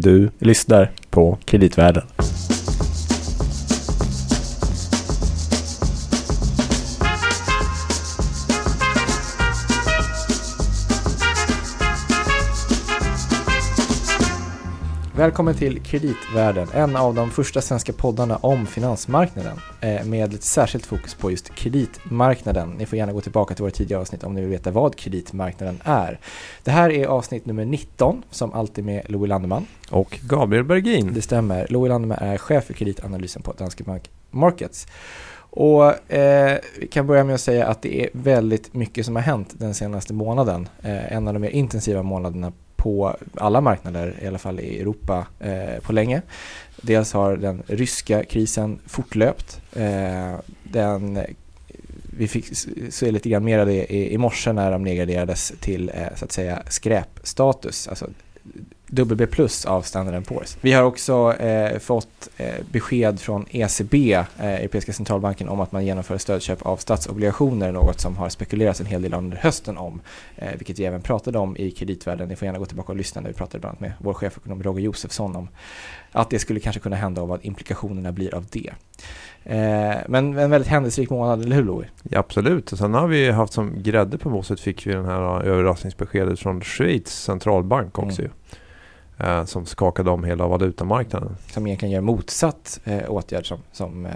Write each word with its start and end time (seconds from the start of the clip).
Du 0.00 0.30
lyssnar 0.38 0.90
på 1.10 1.38
Kreditvärlden. 1.44 2.02
Välkommen 15.18 15.54
till 15.54 15.82
Kreditvärlden, 15.82 16.68
en 16.74 16.96
av 16.96 17.14
de 17.14 17.30
första 17.30 17.60
svenska 17.60 17.92
poddarna 17.92 18.36
om 18.36 18.66
finansmarknaden 18.66 19.56
eh, 19.80 20.04
med 20.04 20.34
ett 20.34 20.42
särskilt 20.42 20.86
fokus 20.86 21.14
på 21.14 21.30
just 21.30 21.54
kreditmarknaden. 21.54 22.70
Ni 22.70 22.86
får 22.86 22.98
gärna 22.98 23.12
gå 23.12 23.20
tillbaka 23.20 23.54
till 23.54 23.62
våra 23.62 23.70
tidigare 23.70 24.00
avsnitt 24.00 24.24
om 24.24 24.34
ni 24.34 24.40
vill 24.40 24.50
veta 24.50 24.70
vad 24.70 24.96
kreditmarknaden 24.96 25.80
är. 25.84 26.18
Det 26.64 26.70
här 26.70 26.90
är 26.90 27.06
avsnitt 27.06 27.46
nummer 27.46 27.64
19, 27.64 28.22
som 28.30 28.52
alltid 28.52 28.84
med 28.84 29.10
Louis 29.10 29.28
Landeman. 29.28 29.66
Och 29.90 30.18
Gabriel 30.22 30.64
Bergin. 30.64 31.10
Det 31.14 31.22
stämmer. 31.22 31.66
Louis 31.70 31.88
Landeman 31.88 32.18
är 32.18 32.36
chef 32.38 32.64
för 32.64 32.74
kreditanalysen 32.74 33.42
på 33.42 33.52
Danske 33.52 33.84
Bank 33.84 34.10
Markets. 34.30 34.86
Och 35.50 36.12
eh, 36.12 36.58
vi 36.80 36.86
kan 36.86 37.06
börja 37.06 37.24
med 37.24 37.34
att 37.34 37.40
säga 37.40 37.66
att 37.66 37.82
det 37.82 38.02
är 38.02 38.10
väldigt 38.12 38.74
mycket 38.74 39.04
som 39.04 39.16
har 39.16 39.22
hänt 39.22 39.54
den 39.58 39.74
senaste 39.74 40.14
månaden. 40.14 40.68
Eh, 40.82 41.12
en 41.12 41.28
av 41.28 41.34
de 41.34 41.40
mer 41.40 41.50
intensiva 41.50 42.02
månaderna 42.02 42.52
på 42.78 43.16
alla 43.34 43.60
marknader, 43.60 44.14
i 44.22 44.26
alla 44.26 44.38
fall 44.38 44.60
i 44.60 44.80
Europa, 44.80 45.26
eh, 45.40 45.82
på 45.82 45.92
länge. 45.92 46.22
Dels 46.76 47.12
har 47.12 47.36
den 47.36 47.62
ryska 47.66 48.24
krisen 48.24 48.78
fortlöpt. 48.86 49.60
Eh, 49.72 50.34
den, 50.62 51.18
vi 52.16 52.28
fick 52.28 52.46
se 52.90 53.10
lite 53.10 53.28
grann 53.28 53.44
mer 53.44 53.58
av 53.58 53.66
det 53.66 53.92
i, 53.94 54.14
i 54.14 54.18
morse 54.18 54.52
när 54.52 54.70
de 54.70 54.82
nedgraderades 54.82 55.52
till 55.60 55.90
eh, 55.94 56.14
så 56.16 56.24
att 56.24 56.32
säga 56.32 56.62
skräpstatus, 56.68 57.88
alltså 57.88 58.06
WB 58.90 59.26
plus 59.30 59.64
av 59.64 59.82
Standard 59.82 60.22
Poor's. 60.22 60.58
Vi 60.60 60.72
har 60.72 60.82
också 60.82 61.34
eh, 61.34 61.78
fått 61.78 62.28
eh, 62.36 62.54
besked 62.72 63.20
från 63.20 63.46
ECB, 63.50 64.14
eh, 64.14 64.24
Europeiska 64.38 64.92
centralbanken, 64.92 65.48
om 65.48 65.60
att 65.60 65.72
man 65.72 65.86
genomför 65.86 66.18
stödköp 66.18 66.62
av 66.62 66.76
statsobligationer, 66.76 67.72
något 67.72 68.00
som 68.00 68.16
har 68.16 68.28
spekulerats 68.28 68.80
en 68.80 68.86
hel 68.86 69.02
del 69.02 69.14
under 69.14 69.36
hösten 69.36 69.78
om, 69.78 70.00
eh, 70.36 70.48
vilket 70.58 70.78
vi 70.78 70.84
även 70.84 71.02
pratade 71.02 71.38
om 71.38 71.56
i 71.56 71.70
kreditvärlden. 71.70 72.28
Ni 72.28 72.36
får 72.36 72.46
gärna 72.46 72.58
gå 72.58 72.66
tillbaka 72.66 72.92
och 72.92 72.98
lyssna 72.98 73.20
när 73.20 73.28
vi 73.28 73.34
pratade 73.34 73.60
bland 73.60 73.72
annat 73.72 73.80
med 73.80 73.92
vår 74.00 74.14
chefekonom 74.14 74.62
Roger 74.62 74.82
Josefsson 74.82 75.36
om 75.36 75.48
att 76.12 76.30
det 76.30 76.38
skulle 76.38 76.60
kanske 76.60 76.80
kunna 76.80 76.96
hända 76.96 77.22
och 77.22 77.28
vad 77.28 77.44
implikationerna 77.44 78.12
blir 78.12 78.34
av 78.34 78.46
det. 78.50 78.72
Eh, 79.44 79.96
men 80.08 80.38
en 80.38 80.50
väldigt 80.50 80.68
händelserik 80.68 81.10
månad, 81.10 81.42
eller 81.42 81.56
hur 81.56 81.64
Louis? 81.64 81.88
Ja, 82.02 82.18
absolut. 82.18 82.72
Och 82.72 82.78
sen 82.78 82.94
har 82.94 83.06
vi 83.06 83.30
haft 83.30 83.52
som 83.52 83.82
grädde 83.82 84.18
på 84.18 84.30
moset 84.30 84.60
fick 84.60 84.86
vi 84.86 84.92
den 84.92 85.04
här 85.04 85.42
överraskningsbeskedet 85.42 86.40
från 86.40 86.60
Schweiz 86.62 87.22
centralbank 87.22 87.98
också. 87.98 88.22
Mm 88.22 88.32
eh, 89.18 89.44
som 89.44 89.66
skakade 89.66 90.10
om 90.10 90.24
hela 90.24 90.46
valutamarknaden. 90.46 91.36
Som 91.52 91.66
egentligen 91.66 91.92
gör 91.92 92.00
motsatt 92.00 92.80
eh, 92.84 93.10
åtgärd 93.10 93.48
som... 93.48 93.58
som 93.72 94.06
eh, 94.06 94.12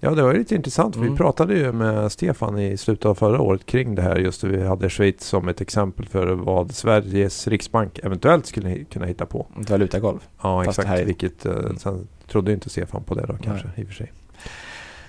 ja, 0.00 0.10
det 0.10 0.22
var 0.22 0.34
lite 0.34 0.54
intressant. 0.54 0.96
Mm. 0.96 1.10
Vi 1.10 1.16
pratade 1.16 1.54
ju 1.54 1.72
med 1.72 2.12
Stefan 2.12 2.58
i 2.58 2.76
slutet 2.76 3.06
av 3.06 3.14
förra 3.14 3.40
året 3.40 3.66
kring 3.66 3.94
det 3.94 4.02
här. 4.02 4.16
Just 4.16 4.40
det, 4.40 4.48
vi 4.48 4.66
hade 4.66 4.90
Schweiz 4.90 5.24
som 5.24 5.48
ett 5.48 5.60
exempel 5.60 6.06
för 6.06 6.26
vad 6.26 6.72
Sveriges 6.74 7.48
riksbank 7.48 7.98
eventuellt 7.98 8.46
skulle 8.46 8.84
kunna 8.84 9.06
hitta 9.06 9.26
på. 9.26 9.46
Ett 9.60 9.70
valutagolv. 9.70 10.18
Ja, 10.42 10.64
exakt. 10.64 10.88
Här... 10.88 11.04
Vilket, 11.04 11.46
eh, 11.46 11.52
mm. 11.52 11.76
sen 11.76 12.08
trodde 12.28 12.52
inte 12.52 12.70
Stefan 12.70 13.02
på 13.02 13.14
det 13.14 13.26
då 13.26 13.36
kanske, 13.42 13.66
Nej. 13.66 13.80
i 13.80 13.84
och 13.84 13.88
för 13.88 13.94
sig. 13.94 14.12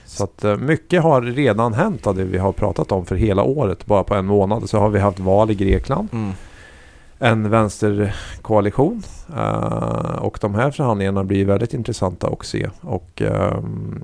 Så 0.06 0.24
att 0.24 0.44
eh, 0.44 0.58
mycket 0.58 1.04
har 1.04 1.22
redan 1.22 1.74
hänt 1.74 2.08
av 2.08 2.16
det 2.16 2.24
vi 2.24 2.38
har 2.38 2.52
pratat 2.52 2.92
om 2.92 3.06
för 3.06 3.16
hela 3.16 3.44
året. 3.44 3.86
Bara 3.86 4.04
på 4.04 4.16
en 4.16 4.26
månad 4.26 4.70
så 4.70 4.80
har 4.80 4.90
vi 4.90 5.00
haft 5.00 5.20
val 5.20 5.52
i 5.52 5.56
Grekland. 5.56 6.08
Mm 6.12 6.32
en 7.22 7.50
vänsterkoalition. 7.50 9.04
Uh, 9.30 10.16
och 10.16 10.38
de 10.42 10.56
här 10.56 10.72
förhandlingarna 10.72 11.24
blir 11.24 11.46
väldigt 11.46 11.74
intressanta 11.74 12.28
att 12.28 12.46
se. 12.46 12.70
Och 12.82 13.22
uh, 13.22 13.30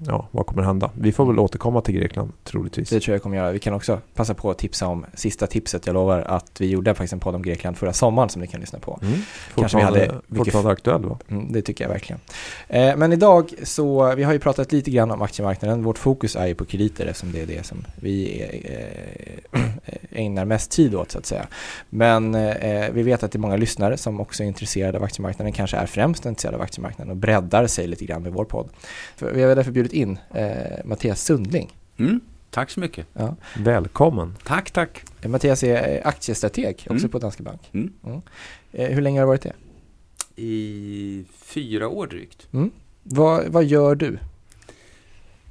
ja, 0.08 0.28
vad 0.32 0.46
kommer 0.46 0.64
hända? 0.64 0.92
Vi 0.94 1.12
får 1.12 1.26
väl 1.26 1.40
återkomma 1.40 1.82
till 1.82 1.96
Grekland 1.96 2.32
troligtvis. 2.44 2.90
Det 2.90 3.00
tror 3.00 3.16
jag 3.16 3.24
kommer 3.24 3.38
göra. 3.38 3.52
Vi 3.52 3.60
kan 3.60 3.74
också 3.74 4.00
passa 4.16 4.34
på 4.34 4.52
att 4.52 4.58
tipsa 4.58 4.88
om 4.88 5.06
sista 5.14 5.48
tipset. 5.48 5.86
Jag 5.88 5.94
lovar 5.94 6.22
att 6.22 6.62
vi 6.62 6.68
gjorde 6.70 6.94
faktiskt 6.94 7.14
en 7.14 7.20
podd 7.20 7.36
om 7.36 7.42
Grekland 7.42 7.78
förra 7.78 7.94
sommaren 7.94 8.30
som 8.30 8.42
ni 8.42 8.48
kan 8.48 8.60
lyssna 8.60 8.80
på. 8.80 9.00
Mm. 9.02 9.20
Kanske 9.56 9.78
vi 9.78 9.84
hade 9.84 10.16
fortfarande 10.36 10.72
aktuell 10.72 11.06
va? 11.06 11.18
Mm, 11.30 11.52
det 11.52 11.62
tycker 11.62 11.84
jag 11.84 11.90
verkligen. 11.90 12.20
Uh, 12.74 12.98
men 12.98 13.14
idag 13.14 13.54
så, 13.64 14.16
vi 14.16 14.24
har 14.24 14.34
ju 14.34 14.40
pratat 14.40 14.72
lite 14.72 14.92
grann 14.92 15.12
om 15.12 15.22
aktiemarknaden. 15.22 15.84
Vårt 15.84 15.98
fokus 15.98 16.36
är 16.36 16.48
ju 16.48 16.56
på 16.56 16.66
krediter 16.66 17.06
eftersom 17.06 17.32
det 17.32 17.42
är 17.42 17.46
det 17.46 17.66
som 17.66 17.78
vi 17.96 18.46
ägnar 20.12 20.46
mest 20.46 20.72
tid 20.72 20.96
åt 20.96 21.12
så 21.12 21.18
att 21.18 21.26
säga. 21.26 21.48
Men 21.90 22.32
vi 22.94 23.07
vet 23.08 23.24
att 23.24 23.32
det 23.32 23.38
är 23.38 23.40
många 23.40 23.58
lyssnare 23.58 23.98
som 23.98 24.20
också 24.20 24.44
är 24.44 24.48
intresserade 24.48 24.98
av 24.98 25.04
aktiemarknaden, 25.04 25.54
kanske 25.54 25.78
är 25.78 25.86
främst 25.86 26.26
intresserade 26.26 26.58
av 26.58 26.64
aktiemarknaden 26.64 27.12
och 27.12 27.18
breddar 27.18 27.68
sig 27.68 27.88
lite 27.88 28.06
grann 28.06 28.24
med 28.24 28.32
vår 28.32 28.46
podd. 28.46 28.70
För 29.16 29.34
vi 29.34 29.44
har 29.44 29.56
därför 29.56 29.72
bjudit 29.72 29.94
in 29.94 30.20
eh, 30.34 30.86
Mattias 30.86 31.24
Sundling. 31.24 31.78
Mm, 31.98 32.20
tack 32.50 32.70
så 32.70 32.80
mycket. 32.80 33.08
Ja. 33.14 33.36
Välkommen. 33.58 34.36
Tack, 34.44 34.72
tack. 34.72 35.04
Eh, 35.22 35.30
Mattias 35.30 35.64
är 35.64 36.08
aktiestrateg 36.08 36.76
också 36.76 36.94
mm. 36.94 37.10
på 37.10 37.20
Danske 37.20 37.44
Bank. 37.44 37.62
Mm. 37.74 37.94
Mm. 38.06 38.22
Eh, 38.72 38.90
hur 38.90 39.02
länge 39.02 39.20
har 39.20 39.26
du 39.26 39.28
varit 39.28 39.42
det? 39.42 39.54
I 40.42 41.26
fyra 41.42 41.88
år 41.88 42.08
drygt. 42.08 42.48
Mm. 42.54 42.72
Vad, 43.04 43.48
vad 43.48 43.66
gör 43.66 43.96
du? 43.96 44.20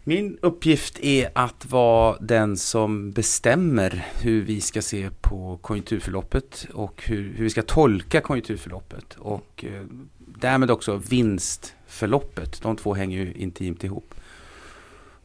Min 0.08 0.38
uppgift 0.42 0.98
är 1.00 1.30
att 1.34 1.70
vara 1.70 2.18
den 2.20 2.56
som 2.56 3.12
bestämmer 3.12 4.06
hur 4.20 4.42
vi 4.42 4.60
ska 4.60 4.82
se 4.82 5.10
på 5.20 5.58
konjunkturförloppet 5.62 6.66
och 6.72 7.02
hur, 7.06 7.32
hur 7.36 7.44
vi 7.44 7.50
ska 7.50 7.62
tolka 7.62 8.20
konjunkturförloppet 8.20 9.16
och 9.18 9.64
eh, 9.64 9.82
därmed 10.18 10.70
också 10.70 10.96
vinstförloppet. 10.96 12.62
De 12.62 12.76
två 12.76 12.94
hänger 12.94 13.24
ju 13.24 13.34
intimt 13.34 13.84
ihop. 13.84 14.14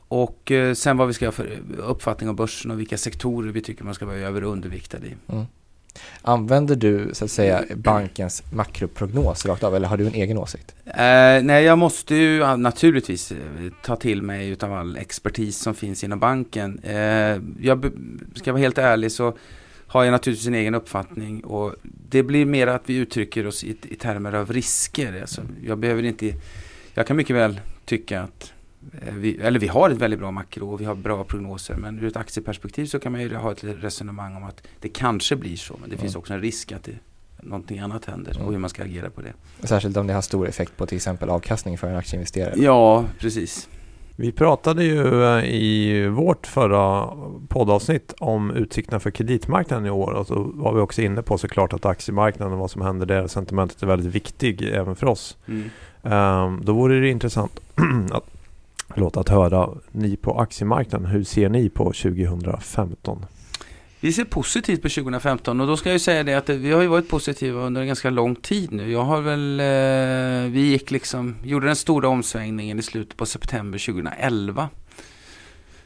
Och 0.07 0.51
eh, 0.51 0.73
sen 0.73 0.97
vad 0.97 1.07
vi 1.07 1.13
ska 1.13 1.27
ha 1.27 1.31
för 1.31 1.59
uppfattning 1.77 2.29
om 2.29 2.35
börsen 2.35 2.71
och 2.71 2.79
vilka 2.79 2.97
sektorer 2.97 3.51
vi 3.51 3.61
tycker 3.61 3.83
man 3.83 3.93
ska 3.93 4.05
vara 4.05 4.17
över 4.17 4.43
och 4.43 4.51
underviktad 4.51 4.97
i. 4.97 5.15
Mm. 5.27 5.45
Använder 6.21 6.75
du 6.75 7.09
så 7.13 7.25
att 7.25 7.31
säga 7.31 7.63
bankens 7.75 8.43
makroprognos 8.51 9.45
rakt 9.45 9.63
av 9.63 9.75
eller 9.75 9.87
har 9.87 9.97
du 9.97 10.07
en 10.07 10.13
egen 10.13 10.37
åsikt? 10.37 10.75
Eh, 10.85 11.43
nej, 11.43 11.63
jag 11.63 11.77
måste 11.77 12.15
ju 12.15 12.57
naturligtvis 12.57 13.31
eh, 13.31 13.37
ta 13.83 13.95
till 13.95 14.21
mig 14.21 14.49
utav 14.49 14.73
all 14.73 14.97
expertis 14.97 15.57
som 15.57 15.73
finns 15.73 16.03
inom 16.03 16.19
banken. 16.19 16.79
Eh, 16.83 17.39
jag 17.59 17.91
ska 18.35 18.51
vara 18.51 18.61
helt 18.61 18.77
ärlig 18.77 19.11
så 19.11 19.37
har 19.87 20.03
jag 20.03 20.11
naturligtvis 20.11 20.47
en 20.47 20.55
egen 20.55 20.75
uppfattning 20.75 21.43
och 21.43 21.75
det 21.83 22.23
blir 22.23 22.45
mer 22.45 22.67
att 22.67 22.81
vi 22.85 22.95
uttrycker 22.95 23.47
oss 23.47 23.63
i, 23.63 23.75
i 23.89 23.95
termer 23.95 24.33
av 24.33 24.53
risker. 24.53 25.21
Alltså, 25.21 25.41
jag 25.63 25.77
behöver 25.77 26.03
inte, 26.03 26.33
jag 26.93 27.07
kan 27.07 27.17
mycket 27.17 27.35
väl 27.35 27.59
tycka 27.85 28.21
att 28.21 28.53
vi, 29.17 29.37
eller 29.37 29.59
vi 29.59 29.67
har 29.67 29.89
ett 29.89 29.97
väldigt 29.97 30.19
bra 30.19 30.31
makro 30.31 30.71
och 30.71 30.81
vi 30.81 30.85
har 30.85 30.95
bra 30.95 31.23
prognoser 31.23 31.75
men 31.75 31.99
ur 31.99 32.07
ett 32.07 32.17
aktieperspektiv 32.17 32.85
så 32.85 32.99
kan 32.99 33.11
man 33.11 33.21
ju 33.21 33.35
ha 33.35 33.51
ett 33.51 33.63
resonemang 33.63 34.35
om 34.35 34.43
att 34.43 34.63
det 34.79 34.89
kanske 34.89 35.35
blir 35.35 35.55
så 35.55 35.73
men 35.73 35.89
det 35.89 35.95
mm. 35.95 36.01
finns 36.01 36.15
också 36.15 36.33
en 36.33 36.41
risk 36.41 36.71
att 36.71 36.83
det, 36.83 36.95
någonting 37.41 37.79
annat 37.79 38.05
händer 38.05 38.31
mm. 38.35 38.45
och 38.45 38.51
hur 38.51 38.59
man 38.59 38.69
ska 38.69 38.83
agera 38.83 39.09
på 39.09 39.21
det. 39.21 39.33
Särskilt 39.67 39.97
om 39.97 40.07
det 40.07 40.13
har 40.13 40.21
stor 40.21 40.47
effekt 40.47 40.77
på 40.77 40.85
till 40.85 40.95
exempel 40.95 41.29
avkastning 41.29 41.77
för 41.77 41.87
en 41.87 41.95
aktieinvesterare. 41.95 42.53
Ja, 42.57 43.05
precis. 43.19 43.69
Vi 44.15 44.31
pratade 44.31 44.83
ju 44.83 45.23
eh, 45.23 45.45
i 45.45 46.07
vårt 46.07 46.47
förra 46.47 47.09
poddavsnitt 47.47 48.13
om 48.19 48.51
utsikterna 48.51 48.99
för 48.99 49.11
kreditmarknaden 49.11 49.85
i 49.85 49.89
år 49.89 50.11
och 50.11 50.27
så 50.27 50.51
var 50.53 50.73
vi 50.73 50.79
också 50.81 51.01
inne 51.01 51.21
på 51.21 51.37
såklart 51.37 51.73
att 51.73 51.85
aktiemarknaden 51.85 52.53
och 52.53 52.59
vad 52.59 52.71
som 52.71 52.81
händer 52.81 53.05
där, 53.05 53.27
sentimentet 53.27 53.83
är 53.83 53.87
väldigt 53.87 54.15
viktig 54.15 54.61
även 54.61 54.95
för 54.95 55.07
oss. 55.07 55.37
Mm. 55.47 55.69
Um, 56.01 56.61
då 56.65 56.73
vore 56.73 56.99
det 56.99 57.09
intressant 57.09 57.59
att 58.11 58.40
Låt 58.95 59.17
att 59.17 59.29
höra 59.29 59.69
ni 59.91 60.15
på 60.15 60.39
aktiemarknaden. 60.39 61.07
Hur 61.07 61.23
ser 61.23 61.49
ni 61.49 61.69
på 61.69 61.83
2015? 61.83 63.25
Vi 63.99 64.13
ser 64.13 64.25
positivt 64.25 64.81
på 64.81 64.89
2015 64.89 65.61
och 65.61 65.67
då 65.67 65.77
ska 65.77 65.89
jag 65.89 65.95
ju 65.95 65.99
säga 65.99 66.23
det 66.23 66.33
att 66.33 66.49
vi 66.49 66.71
har 66.71 66.81
ju 66.81 66.87
varit 66.87 67.09
positiva 67.09 67.61
under 67.61 67.81
en 67.81 67.87
ganska 67.87 68.09
lång 68.09 68.35
tid 68.35 68.71
nu. 68.71 68.91
Jag 68.91 69.03
har 69.03 69.21
väl, 69.21 69.59
eh, 69.59 70.51
vi 70.51 70.61
gick 70.61 70.91
liksom, 70.91 71.35
gjorde 71.43 71.65
den 71.65 71.75
stora 71.75 72.09
omsvängningen 72.09 72.79
i 72.79 72.81
slutet 72.81 73.17
på 73.17 73.25
september 73.25 73.79
2011. 73.79 74.69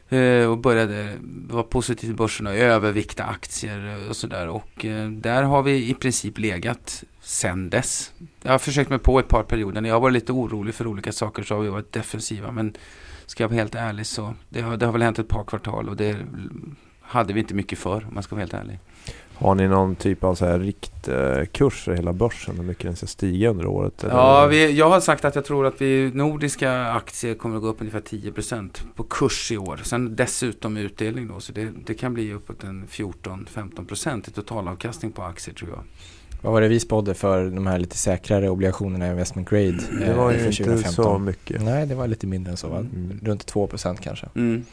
Eh, 0.08 0.50
och 0.50 0.58
började 0.58 1.12
vara 1.48 1.62
positiv 1.62 2.06
till 2.06 2.16
börsen 2.16 2.46
och 2.46 2.54
övervikta 2.54 3.24
aktier 3.24 4.08
och 4.08 4.16
sådär. 4.16 4.48
Och 4.48 4.84
eh, 4.84 5.10
där 5.10 5.42
har 5.42 5.62
vi 5.62 5.90
i 5.90 5.94
princip 5.94 6.38
legat 6.38 7.04
sen 7.26 7.70
dess. 7.70 8.12
Jag 8.42 8.52
har 8.52 8.58
försökt 8.58 8.90
mig 8.90 8.98
på 8.98 9.18
ett 9.18 9.28
par 9.28 9.42
perioder. 9.42 9.80
När 9.80 9.88
jag 9.88 9.96
har 9.96 10.00
varit 10.00 10.12
lite 10.12 10.32
orolig 10.32 10.74
för 10.74 10.86
olika 10.86 11.12
saker 11.12 11.42
så 11.42 11.54
har 11.54 11.62
vi 11.62 11.68
varit 11.68 11.92
defensiva. 11.92 12.52
Men 12.52 12.76
ska 13.26 13.42
jag 13.42 13.48
vara 13.48 13.58
helt 13.58 13.74
ärlig 13.74 14.06
så 14.06 14.34
det 14.48 14.60
har, 14.60 14.76
det 14.76 14.86
har 14.86 14.92
väl 14.92 15.02
hänt 15.02 15.18
ett 15.18 15.28
par 15.28 15.44
kvartal 15.44 15.88
och 15.88 15.96
det 15.96 16.16
hade 17.00 17.32
vi 17.32 17.40
inte 17.40 17.54
mycket 17.54 17.78
för 17.78 17.96
om 17.96 18.14
man 18.14 18.22
ska 18.22 18.34
vara 18.34 18.40
helt 18.40 18.54
ärlig. 18.54 18.78
Har 19.34 19.54
ni 19.54 19.68
någon 19.68 19.96
typ 19.96 20.24
av 20.24 20.34
så 20.34 20.46
här 20.46 20.58
riktkurs 20.58 21.84
för 21.84 21.92
hela 21.92 22.12
börsen? 22.12 22.56
Hur 22.56 22.64
mycket 22.64 22.84
den 22.84 22.96
ska 22.96 23.06
stiga 23.06 23.50
under 23.50 23.66
året? 23.66 24.04
Eller? 24.04 24.14
Ja, 24.14 24.46
vi, 24.46 24.72
jag 24.72 24.90
har 24.90 25.00
sagt 25.00 25.24
att 25.24 25.34
jag 25.34 25.44
tror 25.44 25.66
att 25.66 25.80
vi 25.80 26.10
nordiska 26.14 26.86
aktier 26.86 27.34
kommer 27.34 27.56
att 27.56 27.62
gå 27.62 27.68
upp 27.68 27.80
ungefär 27.80 28.00
10% 28.00 28.70
på 28.94 29.02
kurs 29.02 29.52
i 29.52 29.58
år. 29.58 29.80
Sen 29.82 30.16
dessutom 30.16 30.76
utdelning 30.76 31.28
då, 31.28 31.40
så 31.40 31.52
det, 31.52 31.68
det 31.86 31.94
kan 31.94 32.14
bli 32.14 32.32
uppåt 32.32 32.64
en 32.64 32.86
14-15% 32.86 34.28
i 34.28 34.32
totalavkastning 34.32 35.12
på 35.12 35.22
aktier 35.22 35.54
tror 35.54 35.70
jag. 35.70 35.84
Vad 36.46 36.52
var 36.52 36.60
det 36.60 36.68
vi 36.68 36.80
spådde 36.80 37.14
för 37.14 37.44
de 37.44 37.66
här 37.66 37.78
lite 37.78 37.96
säkrare 37.96 38.50
obligationerna 38.50 39.06
i 39.06 39.10
investment 39.10 39.50
grade? 39.50 39.78
Det 40.00 40.14
var 40.14 40.30
eh, 40.30 40.36
ju 40.36 40.38
för 40.38 40.46
inte 40.46 40.64
2015? 40.64 40.92
så 41.04 41.18
mycket. 41.18 41.62
Nej, 41.62 41.86
det 41.86 41.94
var 41.94 42.06
lite 42.06 42.26
mindre 42.26 42.50
än 42.50 42.56
så 42.56 42.68
va? 42.68 42.78
Mm. 42.78 43.20
Runt 43.22 43.52
2% 43.52 43.96
kanske. 44.00 44.26
Mm. 44.34 44.64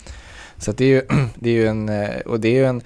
Så 0.58 0.72
att 0.72 0.78
det 0.78 0.86
är 0.86 0.90
ju, 0.90 1.02
det 1.36 1.50
är 1.50 1.54
ju 1.54 1.68
en, 1.68 1.90
eh, 1.90 2.20
och 2.20 2.40
det 2.40 2.48
är 2.48 2.54
ju 2.54 2.66
en, 2.66 2.82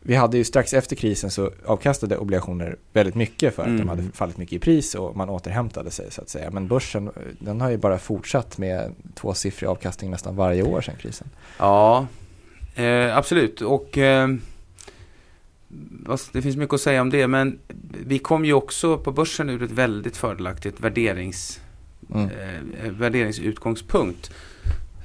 vi 0.00 0.14
hade 0.14 0.36
ju 0.36 0.44
strax 0.44 0.74
efter 0.74 0.96
krisen 0.96 1.30
så 1.30 1.50
avkastade 1.66 2.16
obligationer 2.16 2.76
väldigt 2.92 3.14
mycket 3.14 3.54
för 3.54 3.62
att 3.62 3.68
Mm. 3.68 3.80
de 3.80 3.88
hade 3.88 4.02
fallit 4.14 4.36
mycket 4.36 4.52
i 4.52 4.58
pris 4.58 4.94
och 4.94 5.16
man 5.16 5.28
återhämtade 5.28 5.90
sig 5.90 6.06
så 6.10 6.22
att 6.22 6.28
säga. 6.28 6.50
Men 6.50 6.68
börsen, 6.68 7.10
den 7.38 7.60
har 7.60 7.70
ju 7.70 7.76
bara 7.76 7.98
fortsatt 7.98 8.58
med 8.58 8.94
tvåsiffrig 9.14 9.68
avkastning 9.68 10.10
nästan 10.10 10.36
varje 10.36 10.62
år 10.62 10.80
sedan 10.80 10.94
krisen. 11.00 11.28
Ja, 11.58 12.06
eh, 12.74 13.16
absolut. 13.16 13.60
Och 13.60 13.98
eh, 13.98 14.28
det 16.32 16.42
finns 16.42 16.56
mycket 16.56 16.74
att 16.74 16.80
säga 16.80 17.02
om 17.02 17.10
det. 17.10 17.26
Men 17.26 17.58
vi 18.06 18.18
kom 18.18 18.44
ju 18.44 18.52
också 18.52 18.98
på 18.98 19.12
börsen 19.12 19.50
ur 19.50 19.62
ett 19.62 19.70
väldigt 19.70 20.16
fördelaktigt 20.16 20.80
värderings, 20.80 21.60
Mm. 22.14 22.30
eh, 22.84 22.90
värderingsutgångspunkt. 22.92 24.30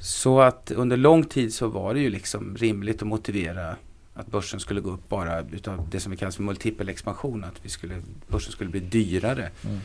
Så 0.02 0.42
att 0.42 0.72
under 0.72 0.98
lång 0.98 1.24
tid 1.24 1.54
så 1.54 1.68
var 1.68 1.94
det 1.94 2.00
ju 2.00 2.10
liksom 2.10 2.56
rimligt 2.58 3.02
att 3.02 3.08
motivera 3.08 3.76
att 4.14 4.28
börsen 4.28 4.60
skulle 4.60 4.82
gå 4.82 4.92
upp 4.92 5.10
bara 5.10 5.42
utav 5.42 5.88
det 5.92 6.00
som 6.00 6.12
vi 6.12 6.18
kallar 6.18 6.32
för 6.32 6.44
multipel 6.44 6.90
expansion. 6.90 7.44
Att 7.44 7.60
vi 7.66 7.70
skulle, 7.70 8.02
börsen 8.28 8.52
skulle 8.52 8.70
bli 8.70 8.80
dyrare. 8.80 9.50
Mm. 9.66 9.80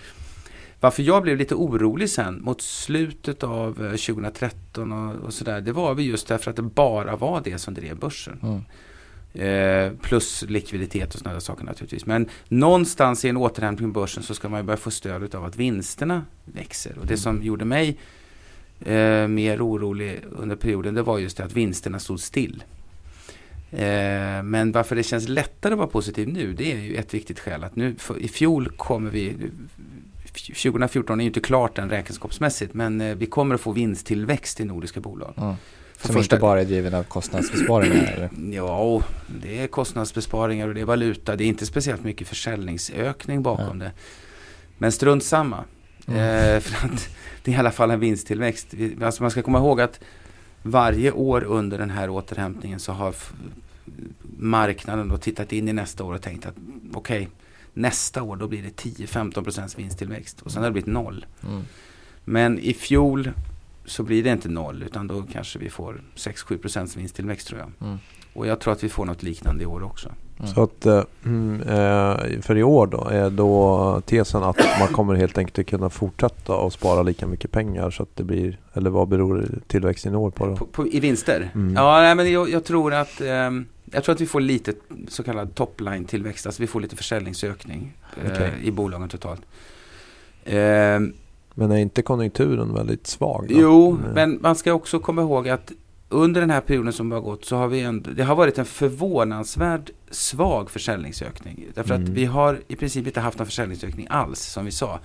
Varför 0.80 1.02
jag 1.02 1.22
blev 1.22 1.36
lite 1.36 1.54
orolig 1.54 2.10
sen 2.10 2.42
mot 2.42 2.62
slutet 2.62 3.42
av 3.42 3.68
eh, 3.86 3.90
2013 3.90 4.92
och, 4.92 5.14
och 5.24 5.34
sådär. 5.34 5.60
Det 5.60 5.72
var 5.72 5.94
väl 5.94 6.04
just 6.06 6.28
därför 6.28 6.50
att 6.50 6.56
det 6.56 6.62
bara 6.62 7.16
var 7.16 7.40
det 7.44 7.58
som 7.58 7.74
drev 7.74 7.98
börsen. 7.98 8.38
Mm. 8.42 8.60
Eh, 9.34 9.92
plus 10.02 10.44
likviditet 10.48 11.14
och 11.14 11.20
sådana 11.20 11.40
saker 11.40 11.64
naturligtvis. 11.64 12.06
Men 12.06 12.28
någonstans 12.48 13.24
i 13.24 13.28
en 13.28 13.36
återhämtning 13.36 13.92
på 13.92 14.00
börsen 14.00 14.22
så 14.22 14.34
ska 14.34 14.48
man 14.48 14.60
ju 14.60 14.64
börja 14.64 14.76
få 14.76 14.90
stöd 14.90 15.34
av 15.34 15.44
att 15.44 15.56
vinsterna 15.56 16.24
växer. 16.44 16.98
Och 16.98 17.06
det 17.06 17.16
som 17.16 17.42
gjorde 17.42 17.64
mig 17.64 17.98
eh, 18.80 19.28
mer 19.28 19.66
orolig 19.66 20.20
under 20.30 20.56
perioden 20.56 20.94
det 20.94 21.02
var 21.02 21.18
just 21.18 21.36
det 21.36 21.44
att 21.44 21.52
vinsterna 21.52 21.98
stod 21.98 22.20
still. 22.20 22.64
Eh, 23.70 24.42
men 24.42 24.72
varför 24.72 24.96
det 24.96 25.02
känns 25.02 25.28
lättare 25.28 25.72
att 25.72 25.78
vara 25.78 25.88
positiv 25.88 26.28
nu 26.28 26.52
det 26.52 26.72
är 26.72 26.78
ju 26.78 26.94
ett 26.94 27.14
viktigt 27.14 27.40
skäl 27.40 27.64
att 27.64 27.76
nu 27.76 27.94
för, 27.98 28.18
i 28.18 28.28
fjol 28.28 28.68
kommer 28.68 29.10
vi 29.10 29.36
2014 30.32 31.20
är 31.20 31.24
ju 31.24 31.28
inte 31.28 31.40
klart 31.40 31.78
än 31.78 31.90
räkenskapsmässigt 31.90 32.74
men 32.74 33.00
eh, 33.00 33.14
vi 33.14 33.26
kommer 33.26 33.54
att 33.54 33.60
få 33.60 33.72
vinsttillväxt 33.72 34.60
i 34.60 34.64
nordiska 34.64 35.00
bolag. 35.00 35.34
Mm. 35.36 35.54
För 36.00 36.06
Som 36.06 36.16
första- 36.16 36.36
inte 36.36 36.40
bara 36.42 36.60
är 36.60 36.64
driven 36.64 36.94
av 36.94 37.02
kostnadsbesparingar 37.02 38.12
eller? 38.16 38.54
Ja, 38.56 39.02
det 39.42 39.58
är 39.62 39.66
kostnadsbesparingar 39.66 40.68
och 40.68 40.74
det 40.74 40.80
är 40.80 40.84
valuta. 40.84 41.36
Det 41.36 41.44
är 41.44 41.48
inte 41.48 41.66
speciellt 41.66 42.04
mycket 42.04 42.28
försäljningsökning 42.28 43.42
bakom 43.42 43.78
det. 43.78 43.92
Men 44.78 44.92
strunt 44.92 45.24
samma. 45.24 45.64
Mm. 46.06 46.20
Eh, 46.20 46.60
för 46.60 46.86
att 46.86 47.08
det 47.42 47.50
är 47.50 47.54
i 47.54 47.58
alla 47.58 47.70
fall 47.70 47.90
en 47.90 48.00
vinsttillväxt. 48.00 48.66
Vi- 48.70 49.04
Alltså 49.04 49.22
man 49.22 49.30
ska 49.30 49.42
komma 49.42 49.58
ihåg 49.58 49.80
att 49.80 50.00
varje 50.62 51.12
år 51.12 51.44
under 51.44 51.78
den 51.78 51.90
här 51.90 52.10
återhämtningen 52.10 52.80
så 52.80 52.92
har 52.92 53.14
marknaden 54.38 55.08
då 55.08 55.16
tittat 55.18 55.52
in 55.52 55.68
i 55.68 55.72
nästa 55.72 56.04
år 56.04 56.14
och 56.14 56.22
tänkt 56.22 56.46
att 56.46 56.54
okej, 56.94 57.28
nästa 57.74 58.22
år 58.22 58.36
då 58.36 58.48
blir 58.48 58.62
det 58.62 58.76
10-15 58.76 59.44
procents 59.44 59.78
vinsttillväxt. 59.78 60.40
Och 60.42 60.52
sen 60.52 60.62
har 60.62 60.68
det 60.70 60.72
blivit 60.72 60.86
noll. 60.92 61.26
Mm. 61.48 61.62
Men 62.24 62.58
i 62.58 62.74
fjol 62.74 63.30
så 63.90 64.02
blir 64.02 64.24
det 64.24 64.30
inte 64.30 64.48
noll 64.48 64.82
utan 64.82 65.06
då 65.06 65.22
kanske 65.32 65.58
vi 65.58 65.70
får 65.70 66.00
6-7 66.16 66.58
procents 66.58 66.96
vinsttillväxt 66.96 67.48
tror 67.48 67.60
jag. 67.60 67.88
Mm. 67.88 67.98
Och 68.32 68.46
jag 68.46 68.60
tror 68.60 68.72
att 68.72 68.84
vi 68.84 68.88
får 68.88 69.04
något 69.04 69.22
liknande 69.22 69.62
i 69.62 69.66
år 69.66 69.82
också. 69.82 70.12
Mm. 70.38 70.54
Så 70.54 70.62
att 70.62 70.86
eh, 70.86 71.02
mm, 71.24 71.60
eh, 71.60 72.40
för 72.40 72.56
i 72.56 72.62
år 72.62 72.86
då 72.86 73.04
är 73.04 73.30
då 73.30 74.02
tesen 74.06 74.42
att 74.42 74.58
man 74.78 74.88
kommer 74.88 75.14
helt 75.14 75.38
enkelt 75.38 75.68
kunna 75.68 75.90
fortsätta 75.90 76.54
att 76.54 76.72
spara 76.72 77.02
lika 77.02 77.26
mycket 77.26 77.50
pengar 77.52 77.90
så 77.90 78.02
att 78.02 78.16
det 78.16 78.24
blir, 78.24 78.58
eller 78.72 78.90
vad 78.90 79.08
beror 79.08 79.48
tillväxten 79.66 80.12
i 80.12 80.16
år 80.16 80.30
på 80.30 80.46
då? 80.46 80.56
På, 80.56 80.66
på, 80.66 80.86
I 80.86 81.00
vinster? 81.00 81.50
Mm. 81.54 81.74
Ja, 81.74 82.00
nej, 82.00 82.14
men 82.14 82.32
jag, 82.32 82.50
jag 82.50 82.64
tror 82.64 82.94
att 82.94 83.20
ehm, 83.20 83.66
jag 83.92 84.04
tror 84.04 84.14
att 84.14 84.20
vi 84.20 84.26
får 84.26 84.40
lite 84.40 84.72
så 85.08 85.22
kallad 85.22 85.54
topline 85.54 86.04
tillväxt. 86.04 86.46
Alltså 86.46 86.62
vi 86.62 86.66
får 86.66 86.80
lite 86.80 86.96
försäljningsökning 86.96 87.92
eh, 88.24 88.32
Okej. 88.32 88.52
i 88.62 88.70
bolagen 88.70 89.08
totalt. 89.08 89.42
Men 91.54 91.70
är 91.72 91.76
inte 91.76 92.02
konjunkturen 92.02 92.74
väldigt 92.74 93.06
svag? 93.06 93.46
Då? 93.48 93.54
jo, 93.60 93.98
men 94.14 94.38
man 94.42 94.56
ska 94.56 94.72
också 94.72 94.98
komma 94.98 95.22
ihåg 95.22 95.48
att 95.48 95.72
under 96.08 96.40
den 96.40 96.50
här 96.50 96.60
perioden 96.60 96.92
som 96.92 97.12
har 97.12 97.20
gått 97.20 97.44
så 97.44 97.56
har 97.56 97.68
vi 97.68 97.80
ändå, 97.80 98.10
det 98.10 98.22
har 98.22 98.34
varit 98.36 98.58
en 98.58 98.64
förvånansvärd 98.64 99.90
svag 100.10 100.70
försäljningsökning. 100.70 101.64
Därför 101.74 101.94
att 101.94 102.00
Mm. 102.00 102.14
vi 102.14 102.24
har 102.24 102.60
i 102.68 102.76
princip 102.76 103.06
inte 103.06 103.20
haft 103.20 103.38
någon 103.38 103.46
försäljningsökning 103.46 104.06
alls 104.10 104.40
som 104.40 104.64
vi 104.64 104.70
sa. 104.70 105.00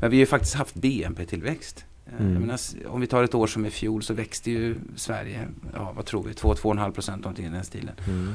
Men 0.00 0.10
vi 0.10 0.16
har 0.16 0.20
ju 0.20 0.26
faktiskt 0.26 0.54
haft 0.54 0.74
BNP-tillväxt. 0.74 1.84
Eh, 2.06 2.20
Mm. 2.26 2.40
Menar, 2.40 2.58
om 2.88 3.00
vi 3.00 3.06
tar 3.06 3.22
ett 3.24 3.34
år 3.34 3.46
som 3.46 3.66
i 3.66 3.70
fjol 3.70 4.02
så 4.02 4.14
växte 4.14 4.50
ju 4.50 4.76
Sverige, 4.96 5.48
ja 5.74 5.92
vad 5.96 6.04
tror 6.06 6.22
vi, 6.22 6.32
2-2,5 6.32 6.92
procent 6.92 7.22
någonting 7.24 7.46
i 7.46 7.48
den 7.48 7.64
stilen. 7.64 7.94
Mm. 8.08 8.34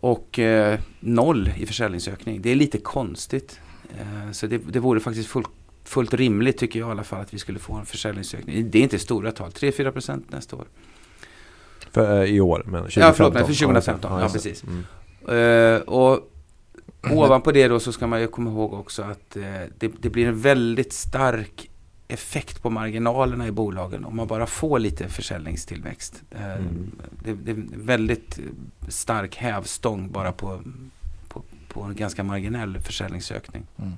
Och 0.00 0.38
eh, 0.38 0.78
noll 1.00 1.50
i 1.56 1.66
försäljningsökning. 1.66 2.42
Det 2.42 2.50
är 2.50 2.54
lite 2.56 2.78
konstigt. 2.78 3.60
Eh, 4.00 4.32
så 4.32 4.46
det, 4.46 4.58
det 4.58 4.80
vore 4.80 5.00
faktiskt 5.00 5.28
fullt, 5.28 5.48
fullt 5.88 6.14
rimligt 6.14 6.58
tycker 6.58 6.78
jag 6.78 6.88
i 6.88 6.90
alla 6.90 7.04
fall 7.04 7.20
att 7.20 7.34
vi 7.34 7.38
skulle 7.38 7.58
få 7.58 7.72
en 7.74 7.86
försäljningsökning. 7.86 8.70
Det 8.70 8.78
är 8.78 8.82
inte 8.82 8.98
stora 8.98 9.32
tal, 9.32 9.50
3-4 9.50 9.90
procent 9.90 10.30
nästa 10.30 10.56
år. 10.56 10.64
För, 11.92 12.22
eh, 12.22 12.30
I 12.30 12.40
år 12.40 12.62
men 12.66 12.72
2015. 12.82 13.02
Ja, 13.02 13.12
förlåt 13.12 13.34
mig, 13.34 13.44
för 13.46 13.54
2015. 13.54 14.20
Ja, 14.20 14.26
det. 14.26 14.32
precis. 14.32 14.64
Mm. 14.64 14.84
Eh, 15.76 15.80
och 15.80 16.30
ovanpå 17.10 17.52
det 17.52 17.68
då 17.68 17.80
så 17.80 17.92
ska 17.92 18.06
man 18.06 18.20
ju 18.20 18.26
komma 18.26 18.50
ihåg 18.50 18.72
också 18.74 19.02
att 19.02 19.36
eh, 19.36 19.42
det, 19.78 19.92
det 20.00 20.10
blir 20.10 20.26
en 20.28 20.40
väldigt 20.40 20.92
stark 20.92 21.70
effekt 22.08 22.62
på 22.62 22.70
marginalerna 22.70 23.46
i 23.46 23.50
bolagen 23.50 24.04
om 24.04 24.16
man 24.16 24.26
bara 24.26 24.46
får 24.46 24.78
lite 24.78 25.08
försäljningstillväxt. 25.08 26.22
Eh, 26.30 26.52
Mm. 26.52 26.90
det, 27.24 27.32
det 27.32 27.50
är 27.50 27.54
en 27.54 27.72
väldigt 27.76 28.38
stark 28.88 29.36
hävstång 29.36 30.10
bara 30.10 30.32
på, 30.32 30.62
på, 31.28 31.42
på 31.68 31.82
en 31.82 31.94
ganska 31.94 32.22
marginell 32.22 32.80
försäljningsökning. 32.80 33.66
Mm. 33.76 33.92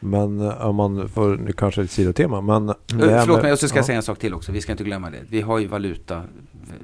Men 0.00 0.40
eh, 0.40 0.66
om 0.66 0.76
man 0.76 1.08
får, 1.08 1.36
nu 1.36 1.52
kanske 1.52 1.82
ett 1.82 1.90
sidotema, 1.90 2.40
men... 2.40 2.68
här 2.68 3.20
förlåt 3.20 3.42
mig, 3.42 3.56
så 3.56 3.68
ska 3.68 3.76
ja. 3.76 3.78
jag 3.78 3.86
säga 3.86 3.96
en 3.96 4.02
sak 4.02 4.18
till 4.18 4.34
också. 4.34 4.52
Vi 4.52 4.60
ska 4.60 4.72
inte 4.72 4.84
glömma 4.84 5.10
det. 5.10 5.18
Vi 5.28 5.40
har 5.40 5.58
ju 5.58 5.66
valuta, 5.66 6.22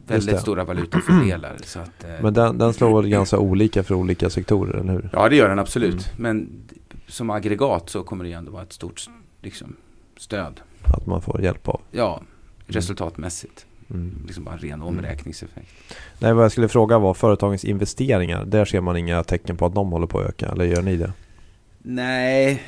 väldigt 0.07 0.41
stora 0.41 0.65
valutafördelar. 0.65 1.57
Så 1.65 1.79
att, 1.79 2.05
eh, 2.05 2.11
Men 2.23 2.35
den, 2.35 2.59
den 2.59 2.75
slår 2.75 3.03
väl 3.03 3.11
ganska 3.11 3.39
olika 3.39 3.83
för 3.83 3.95
olika 3.95 4.31
sektorer, 4.31 4.75
eller 4.75 4.93
hur? 4.93 5.11
Ja, 5.13 5.29
det 5.29 5.37
gör 5.37 5.49
den 5.49 5.59
absolut. 5.59 5.93
Mm. 5.95 6.03
Men 6.17 6.49
som 7.09 7.31
aggregat 7.31 7.91
så 7.91 8.03
kommer 8.03 8.25
det 8.25 8.31
ju 8.31 8.37
ändå 8.37 8.53
vara 8.53 8.63
ett 8.63 8.73
stort 8.73 9.01
liksom, 9.43 9.77
stöd. 10.17 10.61
Att 10.83 11.07
man 11.07 11.23
får 11.23 11.41
hjälp 11.41 11.69
av. 11.69 11.81
Ja, 11.91 12.23
resultatmässigt. 12.67 13.67
Mm. 13.91 14.15
Liksom 14.27 14.45
bara 14.45 14.55
en 14.55 14.61
ren 14.61 14.83
omräkningseffekt. 14.83 15.69
Nej, 16.19 16.35
vad 16.35 16.45
jag 16.45 16.53
skulle 16.53 16.69
fråga 16.69 16.99
var 16.99 17.15
företagens 17.15 17.65
investeringar. 17.65 18.45
Där 18.45 18.65
ser 18.65 18.81
man 18.81 18.97
inga 18.97 19.25
tecken 19.25 19.57
på 19.57 19.67
att 19.67 19.75
de 19.75 19.93
håller 19.93 20.07
på 20.07 20.21
att 20.21 20.29
öka, 20.29 20.49
eller 20.49 20.65
gör 20.65 20.83
ni 20.83 20.97
det? 20.97 21.13
Nej, 21.87 22.63